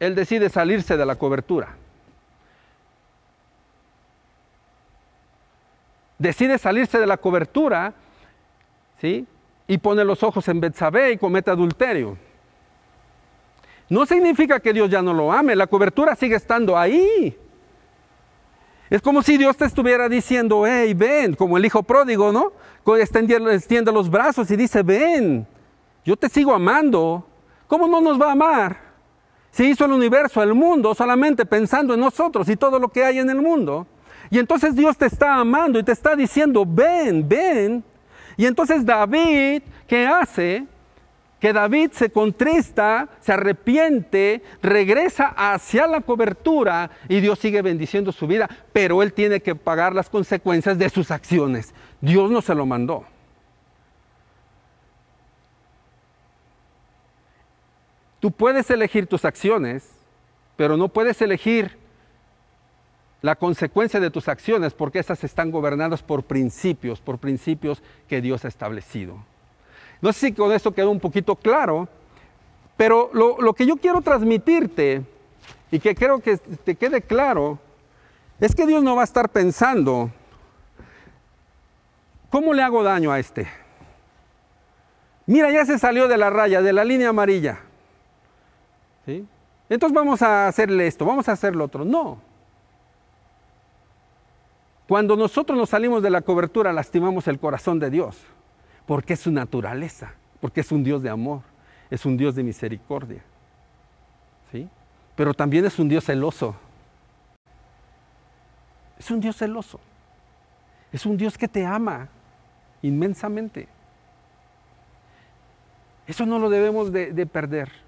[0.00, 1.76] él decide salirse de la cobertura.
[6.18, 7.92] Decide salirse de la cobertura,
[9.00, 9.26] ¿sí?
[9.66, 12.16] Y pone los ojos en Betsabé y comete adulterio.
[13.88, 17.36] No significa que Dios ya no lo ame, la cobertura sigue estando ahí.
[18.90, 22.52] Es como si Dios te estuviera diciendo, hey, ven, como el hijo pródigo, ¿no?
[22.96, 25.46] Extiende los brazos y dice, ven,
[26.08, 27.22] yo te sigo amando.
[27.66, 28.80] ¿Cómo no nos va a amar?
[29.50, 33.18] Si hizo el universo, el mundo, solamente pensando en nosotros y todo lo que hay
[33.18, 33.86] en el mundo.
[34.30, 37.84] Y entonces Dios te está amando y te está diciendo, ven, ven.
[38.38, 40.64] Y entonces David, ¿qué hace?
[41.40, 48.26] Que David se contrista, se arrepiente, regresa hacia la cobertura y Dios sigue bendiciendo su
[48.26, 51.74] vida, pero él tiene que pagar las consecuencias de sus acciones.
[52.00, 53.04] Dios no se lo mandó.
[58.20, 59.90] Tú puedes elegir tus acciones,
[60.56, 61.78] pero no puedes elegir
[63.22, 68.44] la consecuencia de tus acciones porque esas están gobernadas por principios, por principios que Dios
[68.44, 69.16] ha establecido.
[70.00, 71.88] No sé si con esto quedó un poquito claro,
[72.76, 75.02] pero lo, lo que yo quiero transmitirte
[75.70, 77.58] y que creo que te quede claro
[78.40, 80.10] es que Dios no va a estar pensando,
[82.30, 83.48] ¿cómo le hago daño a este?
[85.26, 87.60] Mira, ya se salió de la raya, de la línea amarilla.
[89.68, 91.84] Entonces vamos a hacerle esto, vamos a hacer lo otro.
[91.84, 92.18] No.
[94.86, 98.18] Cuando nosotros nos salimos de la cobertura, lastimamos el corazón de Dios,
[98.86, 101.42] porque es su naturaleza, porque es un Dios de amor,
[101.90, 103.22] es un Dios de misericordia.
[104.50, 104.66] ¿Sí?
[105.14, 106.54] Pero también es un Dios celoso.
[108.98, 109.78] Es un Dios celoso.
[110.90, 112.08] Es un Dios que te ama
[112.80, 113.68] inmensamente.
[116.06, 117.87] Eso no lo debemos de perder.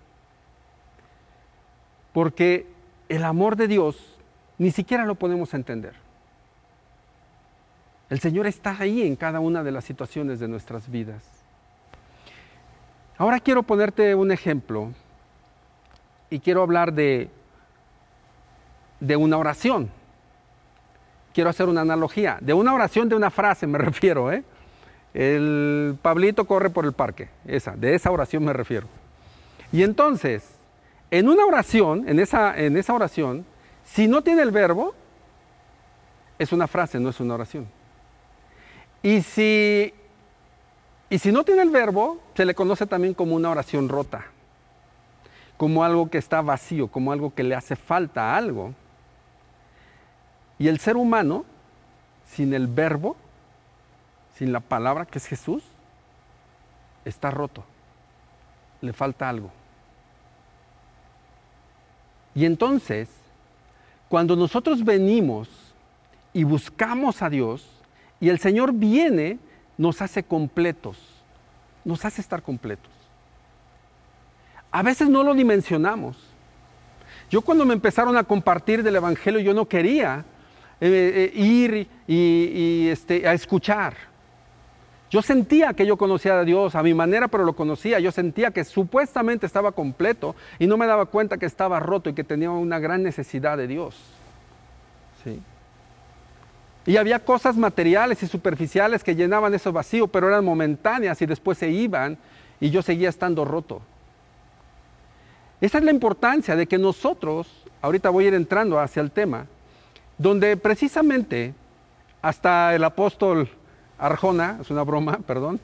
[2.12, 2.66] Porque
[3.08, 3.96] el amor de Dios
[4.58, 5.94] ni siquiera lo podemos entender.
[8.10, 11.22] El Señor está ahí en cada una de las situaciones de nuestras vidas.
[13.16, 14.92] Ahora quiero ponerte un ejemplo
[16.28, 17.30] y quiero hablar de,
[18.98, 19.90] de una oración.
[21.32, 22.38] Quiero hacer una analogía.
[22.40, 24.32] De una oración, de una frase me refiero.
[24.32, 24.42] ¿eh?
[25.14, 27.28] El Pablito corre por el parque.
[27.46, 28.88] Esa, de esa oración me refiero.
[29.72, 30.59] Y entonces,
[31.10, 33.44] en una oración, en esa, en esa oración,
[33.84, 34.94] si no tiene el verbo,
[36.38, 37.68] es una frase, no es una oración.
[39.02, 39.92] Y si,
[41.08, 44.26] y si no tiene el verbo, se le conoce también como una oración rota,
[45.56, 48.74] como algo que está vacío, como algo que le hace falta a algo.
[50.58, 51.44] Y el ser humano,
[52.26, 53.16] sin el verbo,
[54.36, 55.64] sin la palabra que es Jesús,
[57.04, 57.64] está roto,
[58.80, 59.50] le falta algo.
[62.34, 63.08] Y entonces,
[64.08, 65.48] cuando nosotros venimos
[66.32, 67.66] y buscamos a Dios
[68.20, 69.38] y el Señor viene,
[69.76, 70.98] nos hace completos,
[71.84, 72.90] nos hace estar completos.
[74.70, 76.16] A veces no lo dimensionamos.
[77.30, 80.24] Yo cuando me empezaron a compartir del Evangelio, yo no quería
[80.80, 83.94] eh, eh, ir y, este, a escuchar.
[85.10, 87.98] Yo sentía que yo conocía a Dios a mi manera, pero lo conocía.
[87.98, 92.14] Yo sentía que supuestamente estaba completo y no me daba cuenta que estaba roto y
[92.14, 93.96] que tenía una gran necesidad de Dios.
[95.24, 95.42] ¿Sí?
[96.86, 101.58] Y había cosas materiales y superficiales que llenaban ese vacío, pero eran momentáneas y después
[101.58, 102.16] se iban
[102.60, 103.82] y yo seguía estando roto.
[105.60, 107.48] Esa es la importancia de que nosotros,
[107.82, 109.46] ahorita voy a ir entrando hacia el tema,
[110.18, 111.52] donde precisamente
[112.22, 113.48] hasta el apóstol
[114.00, 115.60] Arjona, es una broma, perdón,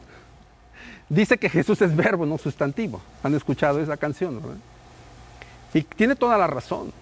[1.08, 3.00] dice que Jesús es verbo, no sustantivo.
[3.22, 4.40] ¿Han escuchado esa canción?
[5.74, 6.92] Y tiene toda la razón.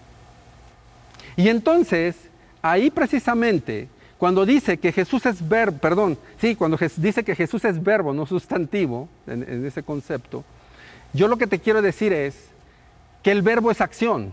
[1.37, 2.17] Y entonces,
[2.63, 7.83] ahí precisamente cuando dice que Jesús es verbo, perdón, sí, cuando dice que Jesús es
[7.83, 10.45] verbo, no sustantivo, en, ese concepto,
[11.13, 12.35] yo lo que te quiero decir es
[13.23, 14.33] que el verbo es acción.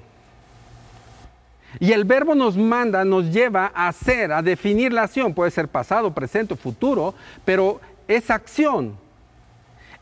[1.80, 5.34] Y el verbo nos manda, nos lleva a hacer, a definir la acción.
[5.34, 7.14] Puede ser pasado, presente, futuro,
[7.46, 8.98] pero es acción.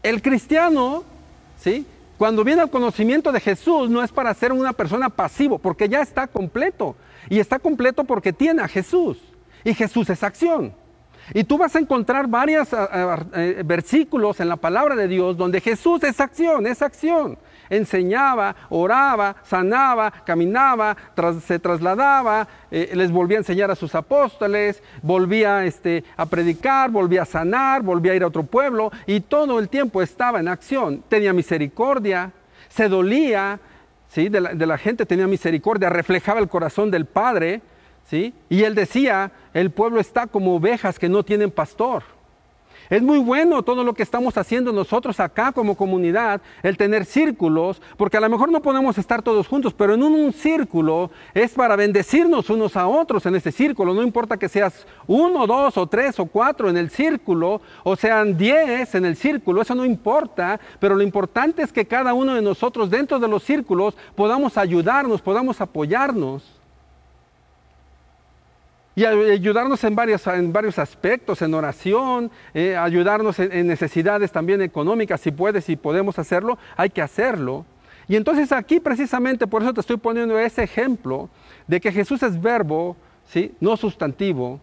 [0.01, 1.03] El cristiano,
[1.57, 1.85] ¿sí?
[2.17, 6.01] Cuando viene al conocimiento de Jesús, no es para ser una persona pasivo, porque ya
[6.01, 6.95] está completo.
[7.29, 9.17] Y está completo porque tiene a Jesús.
[9.63, 10.73] Y Jesús es acción.
[11.33, 16.03] Y tú vas a encontrar varios eh, versículos en la palabra de Dios donde Jesús
[16.03, 17.37] es acción, es acción.
[17.69, 20.95] Enseñaba, oraba, sanaba, caminaba,
[21.45, 27.23] se trasladaba, eh, les volvía a enseñar a sus apóstoles, volvía este, a predicar, volvía
[27.23, 31.03] a sanar, volvía a ir a otro pueblo y todo el tiempo estaba en acción.
[31.07, 32.31] Tenía misericordia,
[32.69, 33.59] se dolía
[34.09, 34.29] ¿sí?
[34.29, 37.61] de, la, de la gente, tenía misericordia, reflejaba el corazón del Padre
[38.11, 42.03] y él decía, el pueblo está como ovejas que no tienen pastor.
[42.89, 47.79] Es muy bueno todo lo que estamos haciendo nosotros acá como comunidad, el tener círculos,
[47.97, 51.75] porque a lo mejor no podemos estar todos juntos, pero en un, círculo es para
[51.75, 53.93] bendecirnos unos a otros en ese círculo.
[53.93, 58.35] No importa que seas uno, dos o tres o cuatro en el círculo, o sean
[58.35, 62.41] diez en el círculo, eso no importa, pero lo importante es que cada uno de
[62.41, 66.58] nosotros dentro de los círculos podamos ayudarnos, podamos apoyarnos
[68.99, 75.31] y ayudarnos en, en varios aspectos, en oración, eh, ayudarnos en, necesidades también económicas, si
[75.31, 77.65] puedes, si podemos hacerlo, hay que hacerlo.
[78.09, 81.29] Y entonces aquí precisamente por eso te estoy poniendo ese ejemplo
[81.65, 83.53] de que Jesús es verbo, ¿sí?
[83.61, 84.59] no sustantivo,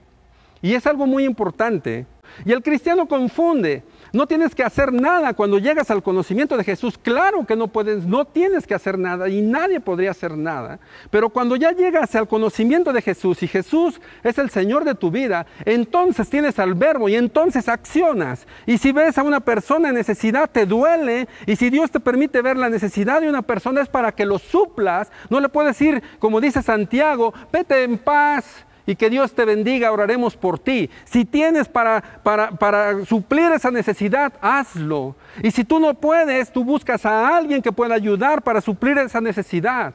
[0.60, 2.04] y es algo muy importante.
[2.44, 6.98] Y el cristiano confunde no tienes que hacer nada cuando llegas al conocimiento de Jesús.
[6.98, 10.78] Claro que no puedes, no tienes que hacer nada y nadie podría hacer nada.
[11.10, 15.10] Pero cuando ya llegas al conocimiento de Jesús y Jesús es el Señor de tu
[15.10, 18.46] vida, entonces tienes al verbo y entonces accionas.
[18.66, 21.28] Y si ves a una persona en necesidad, te duele.
[21.46, 24.38] Y si Dios te permite ver la necesidad de una persona es para que lo
[24.38, 25.10] suplas.
[25.30, 29.90] No le puedes decir, como dice Santiago, vete en paz y que Dios te bendiga,
[29.90, 30.88] oraremos por ti.
[31.04, 35.16] Si tienes para, para, suplir esa necesidad, hazlo.
[35.42, 39.20] Y si tú no puedes, tú buscas a alguien que pueda ayudar para suplir esa
[39.20, 39.92] necesidad.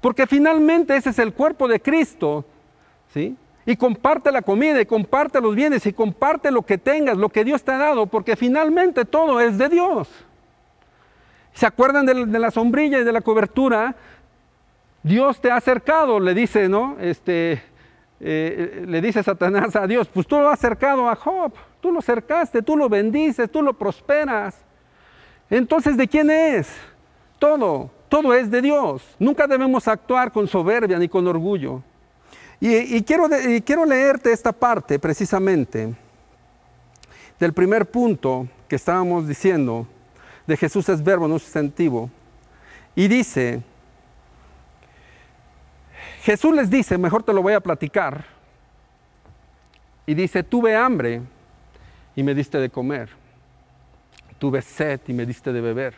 [0.00, 2.44] Porque finalmente ese es el cuerpo de Cristo.
[3.14, 3.36] ¿sí?
[3.64, 7.44] Y comparte la comida y comparte los bienes y comparte lo que tengas, lo que
[7.44, 10.08] Dios te ha dado, porque finalmente todo es de Dios.
[11.52, 13.94] ¿Se acuerdan de, de la sombrilla y de la cobertura?
[15.04, 16.96] Dios te ha acercado, le dice, ¿no?
[17.00, 17.62] Este,
[18.24, 21.98] eh, le dice Satanás a Dios, pues tú lo has acercado a Job, tú lo
[21.98, 24.56] acercaste, tú lo bendices, tú lo prosperas.
[25.50, 26.68] Entonces, ¿de quién es?
[27.40, 29.02] Todo, todo es de Dios.
[29.18, 31.82] Nunca debemos actuar con soberbia ni con orgullo.
[32.60, 33.28] Y, quiero,
[33.64, 35.92] quiero leerte esta parte precisamente
[37.40, 39.84] del primer punto que estábamos diciendo,
[40.46, 42.08] de Jesús es verbo, no sustantivo.
[42.94, 43.64] Y dice,
[46.22, 48.24] Jesús les dice, mejor te lo voy a platicar,
[50.06, 51.20] y dice, tuve hambre
[52.14, 53.08] y me diste de comer,
[54.38, 55.94] tuve sed y me diste de beber,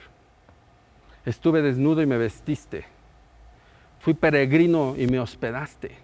[1.26, 2.86] estuve desnudo y me vestiste,
[4.00, 5.94] fui peregrino y me hospedaste.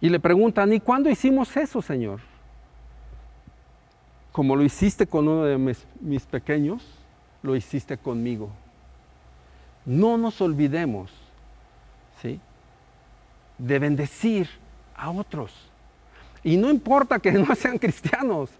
[0.00, 2.20] Y le preguntan, ¿y cuándo hicimos eso, Señor?
[4.30, 6.84] Como lo hiciste con uno de mis, mis pequeños,
[7.42, 8.50] lo hiciste conmigo.
[9.84, 11.21] No nos olvidemos
[13.58, 14.48] de bendecir
[14.96, 15.52] a otros.
[16.42, 18.50] Y no importa que no sean cristianos,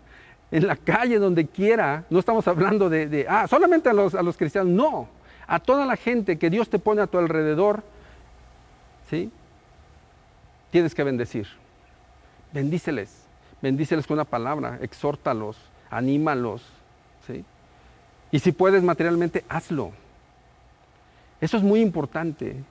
[0.51, 4.37] en la calle, donde quiera, no estamos hablando de, ah, solamente a los, a los
[4.37, 5.09] cristianos, no,
[5.47, 7.83] a toda la gente que Dios te pone a tu alrededor,
[9.09, 9.31] ¿sí?
[10.71, 11.47] tienes que bendecir.
[12.53, 13.25] Bendíceles,
[13.63, 15.57] bendíceles con una palabra, exhórtalos,
[15.91, 16.63] anímalos.
[17.27, 17.45] ¿sí?
[18.31, 19.93] Y si puedes materialmente, hazlo.
[21.41, 22.63] Eso es muy importante,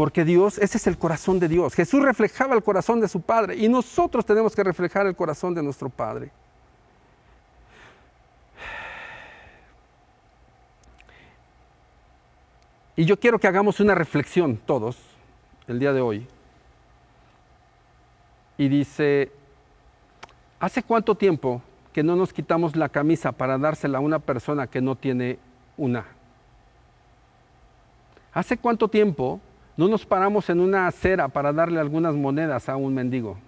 [0.00, 1.74] porque Dios, ese es el corazón de Dios.
[1.74, 5.62] Jesús reflejaba el corazón de su Padre y nosotros tenemos que reflejar el corazón de
[5.62, 6.30] nuestro Padre.
[12.96, 14.96] Y yo quiero que hagamos una reflexión todos
[15.68, 16.26] el día de hoy.
[18.56, 19.30] Y dice,
[20.60, 21.60] ¿hace cuánto tiempo
[21.92, 25.38] que no nos quitamos la camisa para dársela a una persona que no tiene
[25.76, 26.06] una?
[28.32, 29.42] ¿Hace cuánto tiempo
[29.76, 33.38] no nos paramos en una acera para darle algunas monedas a un mendigo?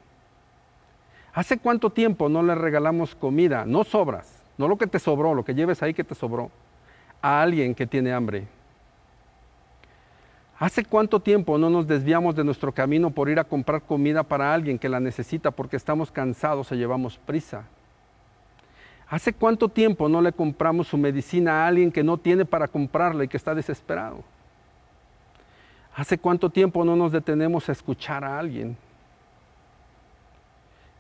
[1.35, 5.45] ¿Hace cuánto tiempo no le regalamos comida, no sobras, no lo que te sobró, lo
[5.45, 6.51] que lleves ahí que te sobró,
[7.21, 8.47] a alguien que tiene hambre?
[10.59, 14.55] ¿Hace cuánto tiempo no nos desviamos de nuestro camino por ir a comprar comida para
[14.55, 17.65] alguien que la necesita porque estamos cansados o llevamos prisa?
[19.09, 23.25] ¿Hace cuánto tiempo no le compramos su medicina a alguien que no tiene para comprarla
[23.25, 24.23] y que está desesperado?
[25.95, 28.77] ¿Hace cuánto tiempo no nos detenemos a escuchar a alguien?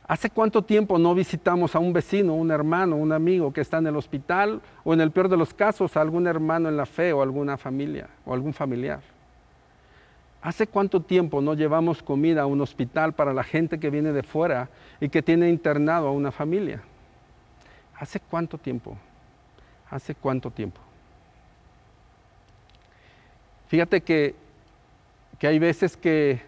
[0.06, 3.86] ¿Hace cuánto tiempo no visitamos a un vecino, un hermano, un amigo que está en
[3.86, 7.12] el hospital o en el peor de los casos a algún hermano en la fe
[7.12, 9.00] o alguna familia o algún familiar?
[10.42, 14.24] ¿Hace cuánto tiempo no llevamos comida a un hospital para la gente que viene de
[14.24, 14.68] fuera
[15.00, 16.82] y que tiene internado a una familia?
[17.96, 18.98] ¿Hace cuánto tiempo?
[19.88, 20.80] ¿Hace cuánto tiempo?
[23.68, 24.34] Fíjate que,
[25.42, 26.40] que hay veces que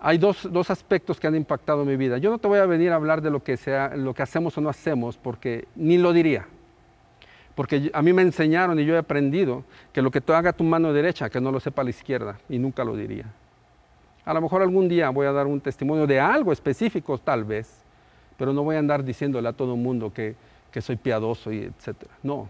[0.00, 2.16] hay dos, dos, aspectos que han impactado mi vida.
[2.16, 4.56] Yo no te voy a venir a hablar de lo que, sea, lo que hacemos
[4.56, 6.46] o no hacemos, porque ni lo diría.
[7.56, 10.62] Porque a mí me enseñaron y yo he aprendido que lo que tú haga tu
[10.62, 13.24] mano derecha, que no lo sepa la izquierda, y nunca lo diría.
[14.24, 17.82] A lo mejor algún día voy a dar un testimonio de algo específico, tal vez,
[18.38, 20.36] pero no voy a andar diciéndole a todo el mundo que,
[20.70, 22.14] que soy piadoso y etcétera.
[22.22, 22.48] No,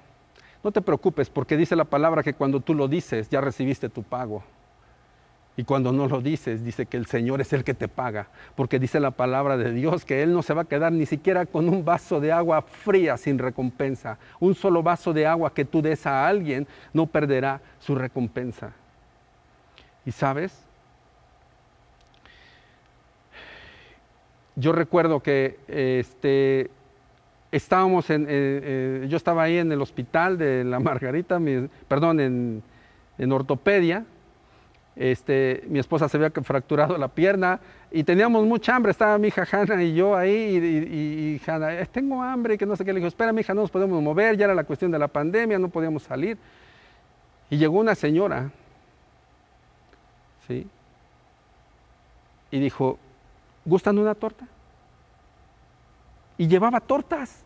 [0.63, 4.03] no te preocupes, porque dice la palabra que cuando tú lo dices, ya recibiste tu
[4.03, 4.45] pago.
[5.59, 8.79] Y cuando no lo dices, dice que el Señor es el que te paga, porque
[8.79, 11.69] dice la palabra de Dios que Él no se va a quedar ni siquiera con
[11.71, 14.19] un vaso de agua fría sin recompensa.
[14.39, 18.73] Un solo vaso de agua que tú des a alguien no perderá su recompensa.
[20.05, 20.63] ¿Y sabes?
[24.57, 26.71] Yo recuerdo que este,
[27.51, 28.27] estábamos en,
[29.09, 31.41] yo estaba ahí en el hospital de la Margarita,
[31.89, 32.63] perdón, en,
[33.19, 34.05] en ortopedia,
[34.97, 38.93] este, mi esposa se había fracturado la pierna y teníamos mucha hambre.
[38.93, 42.75] Estaba mi hija Hanna y yo ahí y, y, Hanna, eh, tengo hambre, que no
[42.77, 42.95] sé qué.
[42.95, 45.09] Le dijo, espera, mi hija, no nos podemos mover, ya era la cuestión de la
[45.09, 46.39] pandemia, no podíamos salir.
[47.51, 48.51] Y llegó una señora,
[50.49, 50.67] ¿sí?
[52.51, 52.99] Y dijo,
[53.67, 54.47] ¿gustan una torta?
[56.39, 57.45] Y llevaba tortas.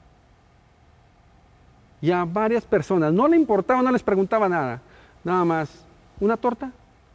[2.00, 4.80] Y a varias personas, no le importaba, no les preguntaba nada,
[5.22, 5.84] nada más,
[6.18, 6.70] ¿una torta?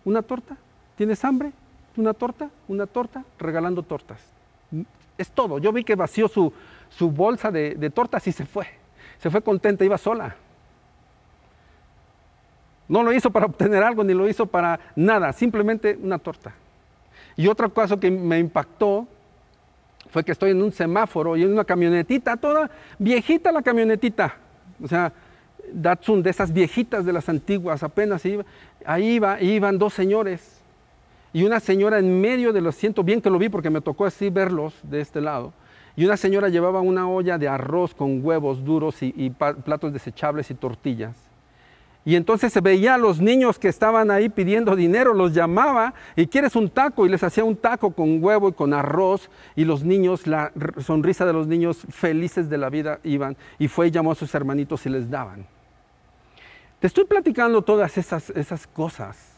[0.06, 0.56] Una torta.
[0.95, 1.51] ¿Tienes hambre?
[1.97, 4.20] Una torta, una torta, regalando tortas.
[5.18, 5.60] Es todo.
[5.60, 6.53] Yo vi que vació su,
[6.89, 8.68] su bolsa de, de tortas y se fue.
[9.20, 10.36] Se fue contenta, iba sola.
[12.88, 16.53] No lo hizo para obtener algo, ni lo hizo para nada, simplemente una torta.
[17.36, 19.08] Y otro caso que me impactó
[20.12, 24.36] fue que estoy en un semáforo y en una camionetita, toda viejita la camionetita.
[24.84, 25.12] O sea,
[25.74, 28.45] Datsun, de esas viejitas de las antiguas, apenas iba,
[28.86, 30.61] ahí iba, iban dos señores
[31.36, 34.05] y una señora en medio de los siento bien que lo vi porque me tocó
[34.05, 35.51] así verlos de este lado.
[35.97, 40.49] Y una señora llevaba una olla de arroz con huevos duros y, y platos desechables
[40.49, 41.13] y tortillas.
[42.05, 46.28] Y entonces se veía a los niños que estaban ahí pidiendo dinero, los llamaba y
[46.28, 49.84] quieres un taco y les hacía un taco con huevo y con arroz y los
[49.84, 50.53] niños, la
[50.86, 54.34] sonrisa de los niños felices de la vida iban y fue y llamó a sus
[54.34, 55.45] hermanitos y les daban.
[56.80, 59.36] Te estoy platicando todas esas, esas cosas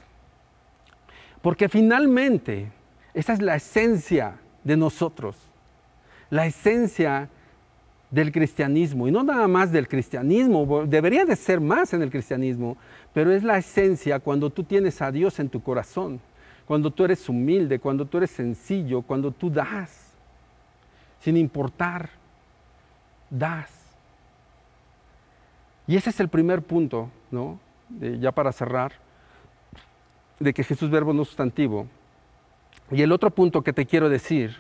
[1.41, 2.71] porque finalmente
[3.13, 5.37] esa es la esencia de nosotros,
[6.29, 7.29] la esencia
[8.11, 12.77] del cristianismo, y no nada más del cristianismo, debería de ser más en el cristianismo,
[13.13, 16.19] pero es la esencia cuando tú tienes a Dios en tu corazón,
[16.65, 20.13] cuando tú eres humilde, cuando tú eres sencillo, cuando tú das,
[21.21, 22.09] sin importar,
[23.29, 23.71] das.
[25.87, 27.59] Y ese es el primer punto, ¿no?
[28.19, 28.93] ya para cerrar,
[30.39, 31.87] de que Jesús verbo no sustantivo.
[32.91, 34.55] Y el otro punto que te quiero decir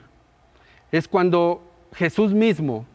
[0.91, 1.61] es cuando
[1.93, 2.85] Jesús mismo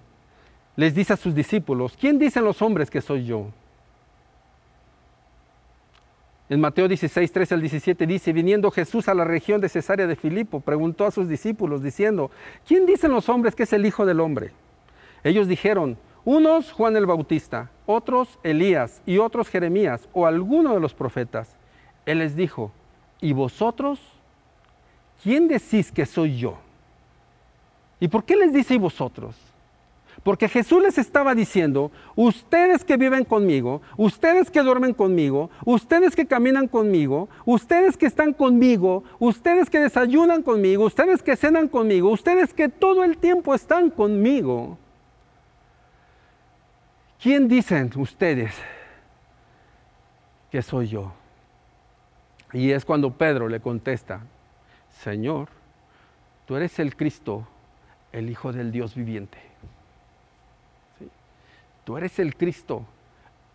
[0.77, 3.49] les dice a sus discípulos, ¿quién dicen los hombres que soy yo?
[6.49, 10.17] En Mateo 16, 13 al 17 dice, viniendo Jesús a la región de Cesarea de
[10.17, 12.31] Filipo, preguntó a sus discípulos diciendo,
[12.67, 14.53] ¿quién dicen los hombres que es el Hijo del Hombre?
[15.25, 20.95] Ellos dijeron, unos Juan el Bautista, otros Elías y otros Jeremías o alguno de los
[20.95, 21.57] profetas.
[22.07, 22.73] Él les dijo,
[23.21, 24.01] ¿y vosotros?
[25.23, 26.59] ¿Quién decís que soy yo?
[28.01, 29.37] ¿Y por qué les dice y vosotros?
[30.23, 36.27] Porque Jesús les estaba diciendo, ustedes que viven conmigo, ustedes que duermen conmigo, ustedes que
[36.27, 42.55] caminan conmigo, ustedes que están conmigo, ustedes que desayunan conmigo, ustedes que cenan conmigo, ustedes
[42.55, 44.79] que todo el tiempo están conmigo.
[47.23, 48.53] ¿Quién dicen ustedes
[50.51, 51.13] que soy yo?
[52.53, 54.23] Y es cuando Pedro le contesta,
[55.05, 55.49] Señor,
[56.47, 57.47] tú eres el Cristo,
[58.11, 59.39] el Hijo del Dios viviente.
[61.85, 62.85] Tú eres el Cristo,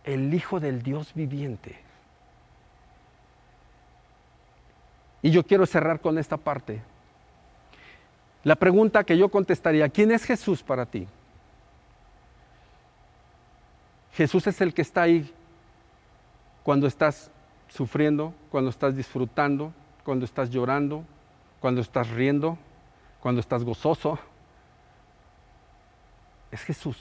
[0.05, 1.77] el Hijo del Dios viviente.
[5.21, 6.81] Y yo quiero cerrar con esta parte.
[8.45, 11.05] La pregunta que yo contestaría, ¿quién es Jesús para ti?
[14.17, 15.31] Jesús es el que está ahí
[16.63, 17.29] cuando estás
[17.67, 19.71] sufriendo, cuando estás disfrutando,
[20.03, 21.05] cuando estás llorando,
[21.59, 22.57] cuando estás riendo,
[23.19, 24.17] cuando estás gozoso.
[26.49, 26.97] Es Jesús.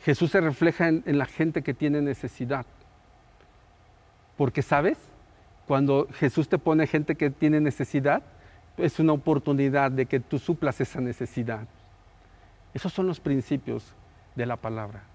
[0.00, 2.66] Jesús se refleja en, la gente que tiene necesidad.
[4.36, 4.98] Porque, ¿sabes?
[5.68, 8.24] Cuando Jesús te pone gente que tiene necesidad,
[8.76, 11.68] es una oportunidad de que tú suplas esa necesidad.
[12.74, 13.94] Esos son los principios
[14.34, 15.11] de la palabra.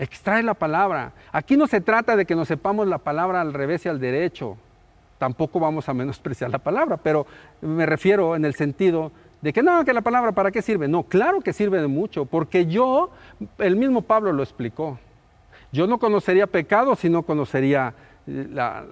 [0.00, 1.12] Extrae la palabra.
[1.30, 4.56] Aquí no se trata de que nos sepamos la palabra al revés y al derecho.
[5.18, 7.26] Tampoco vamos a menospreciar la palabra, pero
[7.60, 10.88] me refiero en el sentido de que no, que la palabra para qué sirve.
[10.88, 13.10] No, claro que sirve de mucho, porque yo,
[13.58, 14.98] el mismo Pablo lo explicó.
[15.70, 17.92] Yo no conocería pecado si no conocería
[18.26, 18.86] la,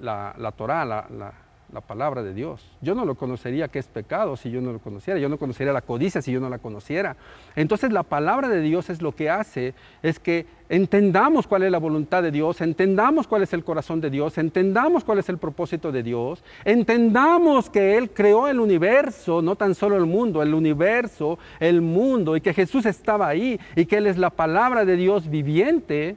[0.00, 1.32] la, la Torah, la, la
[1.80, 2.64] palabra de Dios.
[2.80, 5.18] Yo no lo conocería que es pecado si yo no lo conociera.
[5.18, 7.16] Yo no conocería la codicia si yo no la conociera.
[7.54, 11.78] Entonces la palabra de Dios es lo que hace, es que entendamos cuál es la
[11.78, 15.92] voluntad de Dios, entendamos cuál es el corazón de Dios, entendamos cuál es el propósito
[15.92, 21.38] de Dios, entendamos que Él creó el universo, no tan solo el mundo, el universo,
[21.60, 25.28] el mundo, y que Jesús estaba ahí, y que Él es la palabra de Dios
[25.28, 26.16] viviente.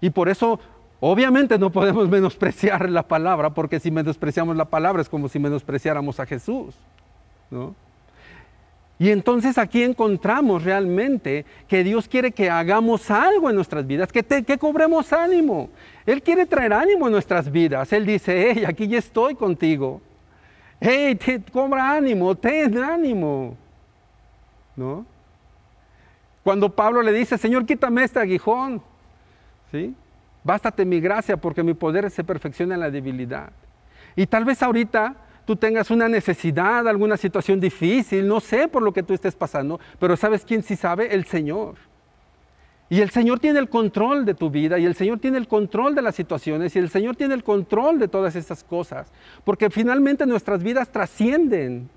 [0.00, 0.60] Y por eso
[1.00, 6.18] Obviamente no podemos menospreciar la palabra, porque si menospreciamos la palabra es como si menospreciáramos
[6.20, 6.74] a Jesús.
[8.98, 14.24] Y entonces aquí encontramos realmente que Dios quiere que hagamos algo en nuestras vidas, que,
[14.24, 15.70] que cobremos ánimo.
[16.04, 17.92] Él quiere traer ánimo en nuestras vidas.
[17.92, 20.00] Él dice, hey, aquí ya estoy contigo.
[20.80, 23.56] Hey, te cobra ánimo, ten ánimo.
[24.74, 25.06] ¿No?
[26.42, 28.82] Cuando Pablo le dice, Señor, quítame este aguijón.
[29.70, 29.94] ¿Sí?
[30.48, 33.52] Bástate mi gracia porque mi poder se perfecciona en la debilidad.
[34.16, 38.90] Y tal vez ahorita tú tengas una necesidad, alguna situación difícil, no sé por lo
[38.90, 41.14] que tú estés pasando, pero ¿sabes quién sí sabe?
[41.14, 41.74] El Señor.
[42.88, 45.94] Y el Señor tiene el control de tu vida y el Señor tiene el control
[45.94, 49.12] de las situaciones y el Señor tiene el control de todas estas cosas,
[49.44, 51.90] porque finalmente nuestras vidas trascienden.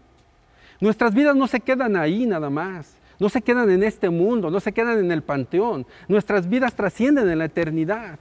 [0.82, 4.60] Nuestras vidas no se quedan ahí nada más, no se quedan en este mundo, no
[4.60, 8.20] se quedan en el panteón, nuestras vidas trascienden en la eternidad.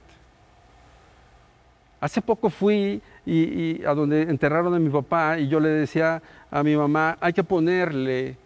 [2.01, 6.63] Hace poco fui y, a donde enterraron a mi papá y yo le decía a
[6.63, 8.37] mi mamá, hay que ponerle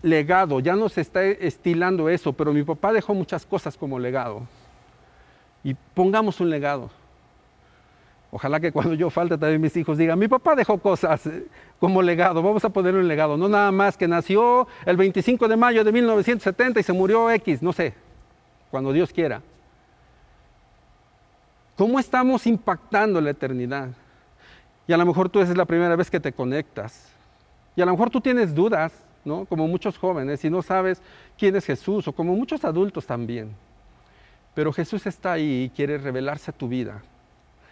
[0.00, 4.48] legado, ya no se está estilando eso, pero mi papá dejó muchas cosas como legado.
[5.62, 6.90] Y pongamos un legado.
[8.30, 11.44] Ojalá que cuando yo falte también mis hijos digan, mi papá dejó cosas eh,
[11.78, 13.36] como legado, vamos a ponerle un legado.
[13.36, 17.60] No nada más que nació el 25 de mayo de 1970 y se murió X,
[17.60, 17.92] no sé,
[18.70, 19.42] cuando Dios quiera.
[21.76, 23.88] ¿Cómo estamos impactando la eternidad?
[24.86, 27.08] Y a lo mejor tú es la primera vez que te conectas.
[27.74, 28.92] Y a lo mejor tú tienes dudas,
[29.24, 29.46] ¿no?
[29.46, 31.00] Como muchos jóvenes, y no sabes
[31.38, 33.54] quién es Jesús, o como muchos adultos también.
[34.54, 37.02] Pero Jesús está ahí y quiere revelarse a tu vida.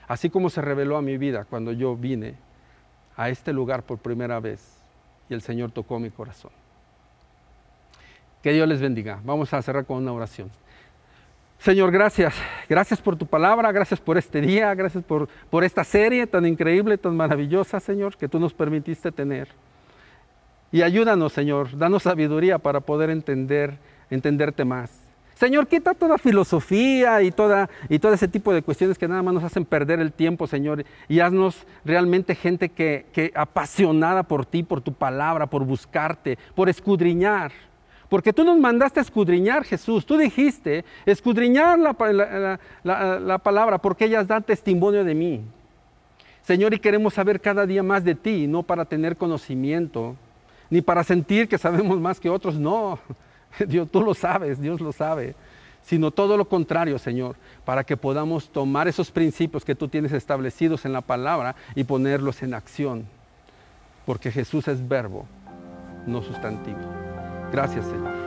[0.09, 2.35] Así como se reveló a mi vida cuando yo vine
[3.17, 4.81] a este lugar por primera vez
[5.29, 6.51] y el Señor tocó mi corazón.
[8.43, 9.21] Que Dios les bendiga.
[9.25, 10.51] Vamos a cerrar con una oración.
[11.61, 12.35] Señor, gracias.
[12.71, 16.97] Gracias por tu palabra, gracias por este día, gracias por, por esta serie tan increíble,
[16.97, 19.49] tan maravillosa, Señor, que tú nos permitiste tener.
[20.73, 23.77] Y ayúdanos, Señor, danos sabiduría para poder entender,
[24.09, 24.91] entenderte más.
[25.35, 29.35] Señor, quita toda filosofía y, toda, y todo ese tipo de cuestiones que nada más
[29.35, 34.63] nos hacen perder el tiempo, Señor, y haznos realmente gente que, que apasionada por ti,
[34.63, 37.53] por tu palabra, por buscarte, por escudriñar
[38.11, 40.05] Porque tú nos mandaste a escudriñar, Jesús.
[40.05, 45.41] Tú dijiste, escudriñar la, la, palabra porque ellas dan testimonio de mí.
[46.43, 50.17] Señor, y queremos saber cada día más de ti, no para tener conocimiento,
[50.71, 52.57] ni para sentir que sabemos más que otros.
[52.57, 52.99] No,
[53.69, 55.37] Dios, tú lo sabes, Dios lo sabe.
[55.83, 60.85] Sino todo lo contrario, Señor, para que podamos tomar esos principios que tú tienes establecidos
[60.85, 63.07] en la palabra y ponerlos en acción.
[64.05, 65.27] Porque Jesús es verbo,
[66.09, 67.10] no sustantivo.
[67.51, 68.20] Gracias, Señor.